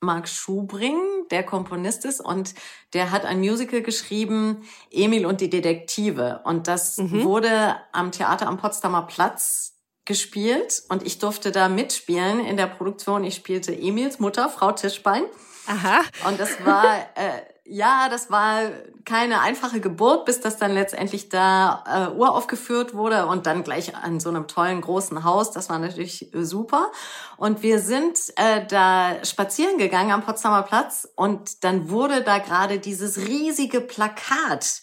Marc 0.00 0.26
Schubring, 0.26 0.98
der 1.30 1.42
Komponist 1.42 2.06
ist 2.06 2.20
und 2.20 2.54
der 2.94 3.10
hat 3.10 3.26
ein 3.26 3.40
Musical 3.40 3.82
geschrieben, 3.82 4.66
Emil 4.90 5.26
und 5.26 5.42
die 5.42 5.50
Detektive. 5.50 6.40
Und 6.44 6.66
das 6.66 6.96
mhm. 6.96 7.24
wurde 7.24 7.76
am 7.92 8.10
Theater 8.10 8.46
am 8.46 8.56
Potsdamer 8.56 9.02
Platz 9.02 9.76
gespielt 10.06 10.82
und 10.88 11.02
ich 11.02 11.18
durfte 11.18 11.52
da 11.52 11.68
mitspielen 11.68 12.40
in 12.40 12.56
der 12.56 12.68
Produktion. 12.68 13.22
Ich 13.22 13.34
spielte 13.34 13.76
Emils 13.76 14.18
Mutter, 14.18 14.48
Frau 14.48 14.72
Tischbein. 14.72 15.24
Aha. 15.66 16.00
Und 16.28 16.38
das 16.38 16.64
war, 16.64 16.84
äh, 17.14 17.42
ja, 17.64 18.08
das 18.08 18.30
war 18.30 18.70
keine 19.04 19.40
einfache 19.40 19.80
Geburt, 19.80 20.26
bis 20.26 20.40
das 20.40 20.56
dann 20.56 20.72
letztendlich 20.72 21.28
da 21.28 21.84
äh, 21.86 22.16
uraufgeführt 22.16 22.94
wurde 22.94 23.26
und 23.26 23.46
dann 23.46 23.64
gleich 23.64 23.96
an 23.96 24.20
so 24.20 24.28
einem 24.28 24.46
tollen 24.46 24.80
großen 24.80 25.24
Haus. 25.24 25.50
Das 25.52 25.68
war 25.70 25.78
natürlich 25.78 26.34
äh, 26.34 26.44
super. 26.44 26.90
Und 27.36 27.62
wir 27.62 27.78
sind 27.78 28.18
äh, 28.36 28.66
da 28.66 29.24
spazieren 29.24 29.78
gegangen 29.78 30.12
am 30.12 30.22
Potsdamer 30.22 30.62
Platz 30.62 31.08
und 31.16 31.64
dann 31.64 31.88
wurde 31.90 32.22
da 32.22 32.38
gerade 32.38 32.78
dieses 32.78 33.18
riesige 33.18 33.80
Plakat 33.80 34.82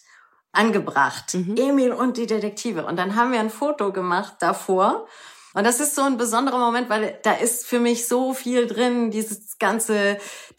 angebracht. 0.52 1.34
Mhm. 1.34 1.56
Emil 1.56 1.92
und 1.92 2.16
die 2.16 2.26
Detektive. 2.26 2.84
Und 2.84 2.96
dann 2.96 3.16
haben 3.16 3.32
wir 3.32 3.40
ein 3.40 3.50
Foto 3.50 3.92
gemacht 3.92 4.36
davor. 4.40 5.06
Und 5.54 5.64
das 5.64 5.80
ist 5.80 5.94
so 5.94 6.02
ein 6.02 6.16
besonderer 6.16 6.58
Moment, 6.58 6.88
weil 6.88 7.18
da 7.22 7.32
ist 7.32 7.66
für 7.66 7.78
mich 7.78 8.08
so 8.08 8.32
viel 8.32 8.66
drin, 8.66 9.10
dieses 9.10 9.58
ganze, 9.58 10.16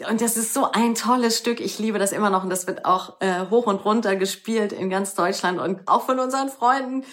und 0.09 0.21
das 0.21 0.37
ist 0.37 0.53
so 0.53 0.71
ein 0.71 0.93
tolles 0.93 1.37
Stück. 1.37 1.59
Ich 1.59 1.79
liebe 1.79 1.97
das 1.97 2.11
immer 2.11 2.29
noch 2.29 2.43
und 2.43 2.49
das 2.49 2.67
wird 2.67 2.85
auch 2.85 3.19
äh, 3.19 3.47
hoch 3.49 3.65
und 3.65 3.83
runter 3.85 4.15
gespielt 4.15 4.71
in 4.71 4.89
ganz 4.89 5.15
Deutschland 5.15 5.59
und 5.59 5.87
auch 5.87 6.05
von 6.05 6.19
unseren 6.19 6.49
Freunden. 6.49 7.03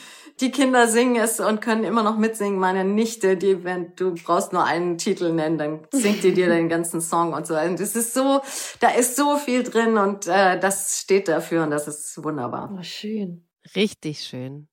Die 0.40 0.51
Kinder 0.51 0.88
singen 0.88 1.16
es 1.16 1.38
und 1.38 1.61
können 1.61 1.85
immer 1.85 2.03
noch 2.03 2.16
mitsingen. 2.16 2.59
Meine 2.59 2.85
Nichte, 2.85 3.37
die, 3.37 3.62
wenn 3.64 3.95
du 3.97 4.14
brauchst 4.14 4.53
nur 4.53 4.64
einen 4.64 4.97
Titel 4.97 5.33
nennen, 5.33 5.59
dann 5.59 5.87
singt 5.90 6.23
die 6.23 6.33
dir 6.33 6.49
den 6.49 6.69
ganzen 6.69 7.03
Song 7.03 7.35
und 7.35 7.47
so. 7.47 7.57
Und 7.57 7.79
das 7.79 7.95
ist 7.95 8.14
so, 8.14 8.40
da 8.81 8.88
ist 8.88 9.16
so 9.16 9.37
viel 9.37 9.62
drin 9.62 9.99
und 9.99 10.27
äh, 10.27 10.59
das 10.59 10.99
steht 11.01 11.29
dafür 11.29 11.62
und 11.62 11.71
das 11.71 11.88
ist 11.88 12.23
wunderbar. 12.23 12.75
Oh, 12.79 12.83
schön. 12.83 13.47
Richtig 13.75 14.21
schön. 14.21 14.69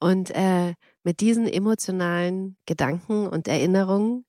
Und 0.00 0.30
äh, 0.30 0.74
mit 1.04 1.20
diesen 1.20 1.46
emotionalen 1.46 2.56
Gedanken 2.66 3.28
und 3.28 3.46
Erinnerungen 3.46 4.24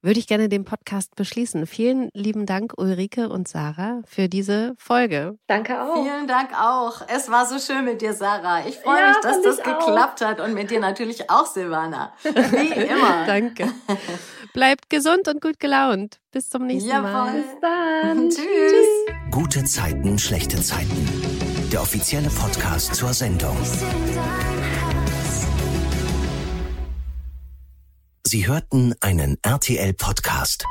würde 0.00 0.20
ich 0.20 0.28
gerne 0.28 0.48
den 0.48 0.64
Podcast 0.64 1.16
beschließen. 1.16 1.66
Vielen 1.66 2.08
lieben 2.14 2.46
Dank, 2.46 2.72
Ulrike 2.76 3.28
und 3.28 3.48
Sarah, 3.48 4.02
für 4.06 4.28
diese 4.28 4.74
Folge. 4.78 5.38
Danke 5.48 5.82
auch. 5.82 6.04
Vielen 6.04 6.28
Dank 6.28 6.50
auch. 6.54 7.02
Es 7.08 7.30
war 7.30 7.46
so 7.46 7.58
schön 7.58 7.84
mit 7.84 8.00
dir, 8.00 8.14
Sarah. 8.14 8.66
Ich 8.66 8.78
freue 8.78 9.00
ja, 9.00 9.08
mich, 9.08 9.18
dass 9.22 9.42
das 9.42 9.56
geklappt 9.56 10.24
hat 10.24 10.40
und 10.40 10.54
mit 10.54 10.70
dir 10.70 10.80
natürlich 10.80 11.28
auch, 11.30 11.46
Silvana. 11.46 12.12
Wie 12.22 12.28
immer. 12.86 13.24
Danke. 13.26 13.72
Bleibt 14.52 14.88
gesund 14.88 15.26
und 15.28 15.40
gut 15.40 15.58
gelaunt. 15.58 16.20
Bis 16.30 16.48
zum 16.48 16.66
nächsten 16.66 16.90
Jawohl. 16.90 17.10
Mal. 17.10 17.32
Bis 17.32 17.60
dann. 17.60 18.30
Tschüss. 18.30 18.46
Tschüss. 18.46 19.14
Gute 19.32 19.64
Zeiten, 19.64 20.18
schlechte 20.18 20.60
Zeiten. 20.62 21.08
Der 21.72 21.82
offizielle 21.82 22.30
Podcast 22.30 22.94
zur 22.94 23.12
Sendung. 23.12 23.56
Sie 28.30 28.46
hörten 28.46 28.94
einen 29.00 29.38
RTL-Podcast. 29.40 30.66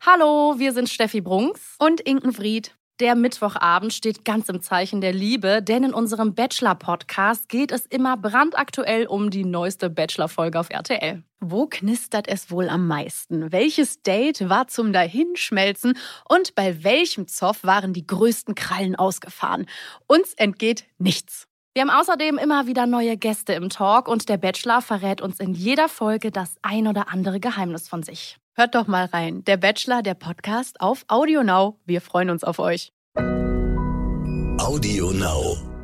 Hallo, 0.00 0.54
wir 0.56 0.72
sind 0.72 0.88
Steffi 0.88 1.20
Brunks 1.20 1.76
und 1.78 2.00
Inkenfried. 2.00 2.74
Der 2.98 3.14
Mittwochabend 3.14 3.92
steht 3.92 4.24
ganz 4.24 4.48
im 4.48 4.62
Zeichen 4.62 5.02
der 5.02 5.12
Liebe, 5.12 5.62
denn 5.62 5.84
in 5.84 5.92
unserem 5.92 6.34
Bachelor-Podcast 6.34 7.50
geht 7.50 7.72
es 7.72 7.84
immer 7.84 8.16
brandaktuell 8.16 9.06
um 9.06 9.28
die 9.28 9.44
neueste 9.44 9.90
Bachelor-Folge 9.90 10.58
auf 10.58 10.70
RTL. 10.70 11.22
Wo 11.38 11.66
knistert 11.66 12.28
es 12.28 12.50
wohl 12.50 12.70
am 12.70 12.86
meisten? 12.86 13.52
Welches 13.52 14.00
Date 14.00 14.48
war 14.48 14.68
zum 14.68 14.94
Dahinschmelzen? 14.94 15.98
Und 16.26 16.54
bei 16.54 16.82
welchem 16.84 17.28
Zoff 17.28 17.64
waren 17.64 17.92
die 17.92 18.06
größten 18.06 18.54
Krallen 18.54 18.96
ausgefahren? 18.96 19.66
Uns 20.06 20.32
entgeht 20.32 20.86
nichts. 20.96 21.45
Wir 21.76 21.82
haben 21.82 21.90
außerdem 21.90 22.38
immer 22.38 22.66
wieder 22.66 22.86
neue 22.86 23.18
Gäste 23.18 23.52
im 23.52 23.68
Talk 23.68 24.08
und 24.08 24.30
der 24.30 24.38
Bachelor 24.38 24.80
verrät 24.80 25.20
uns 25.20 25.40
in 25.40 25.52
jeder 25.52 25.90
Folge 25.90 26.30
das 26.30 26.56
ein 26.62 26.88
oder 26.88 27.12
andere 27.12 27.38
Geheimnis 27.38 27.86
von 27.86 28.02
sich. 28.02 28.38
Hört 28.54 28.74
doch 28.74 28.86
mal 28.86 29.04
rein. 29.04 29.44
Der 29.44 29.58
Bachelor, 29.58 30.00
der 30.00 30.14
Podcast 30.14 30.80
auf 30.80 31.04
Audio 31.08 31.42
Now. 31.42 31.78
Wir 31.84 32.00
freuen 32.00 32.30
uns 32.30 32.44
auf 32.44 32.60
euch. 32.60 32.94
Audio 34.58 35.10
Now. 35.10 35.75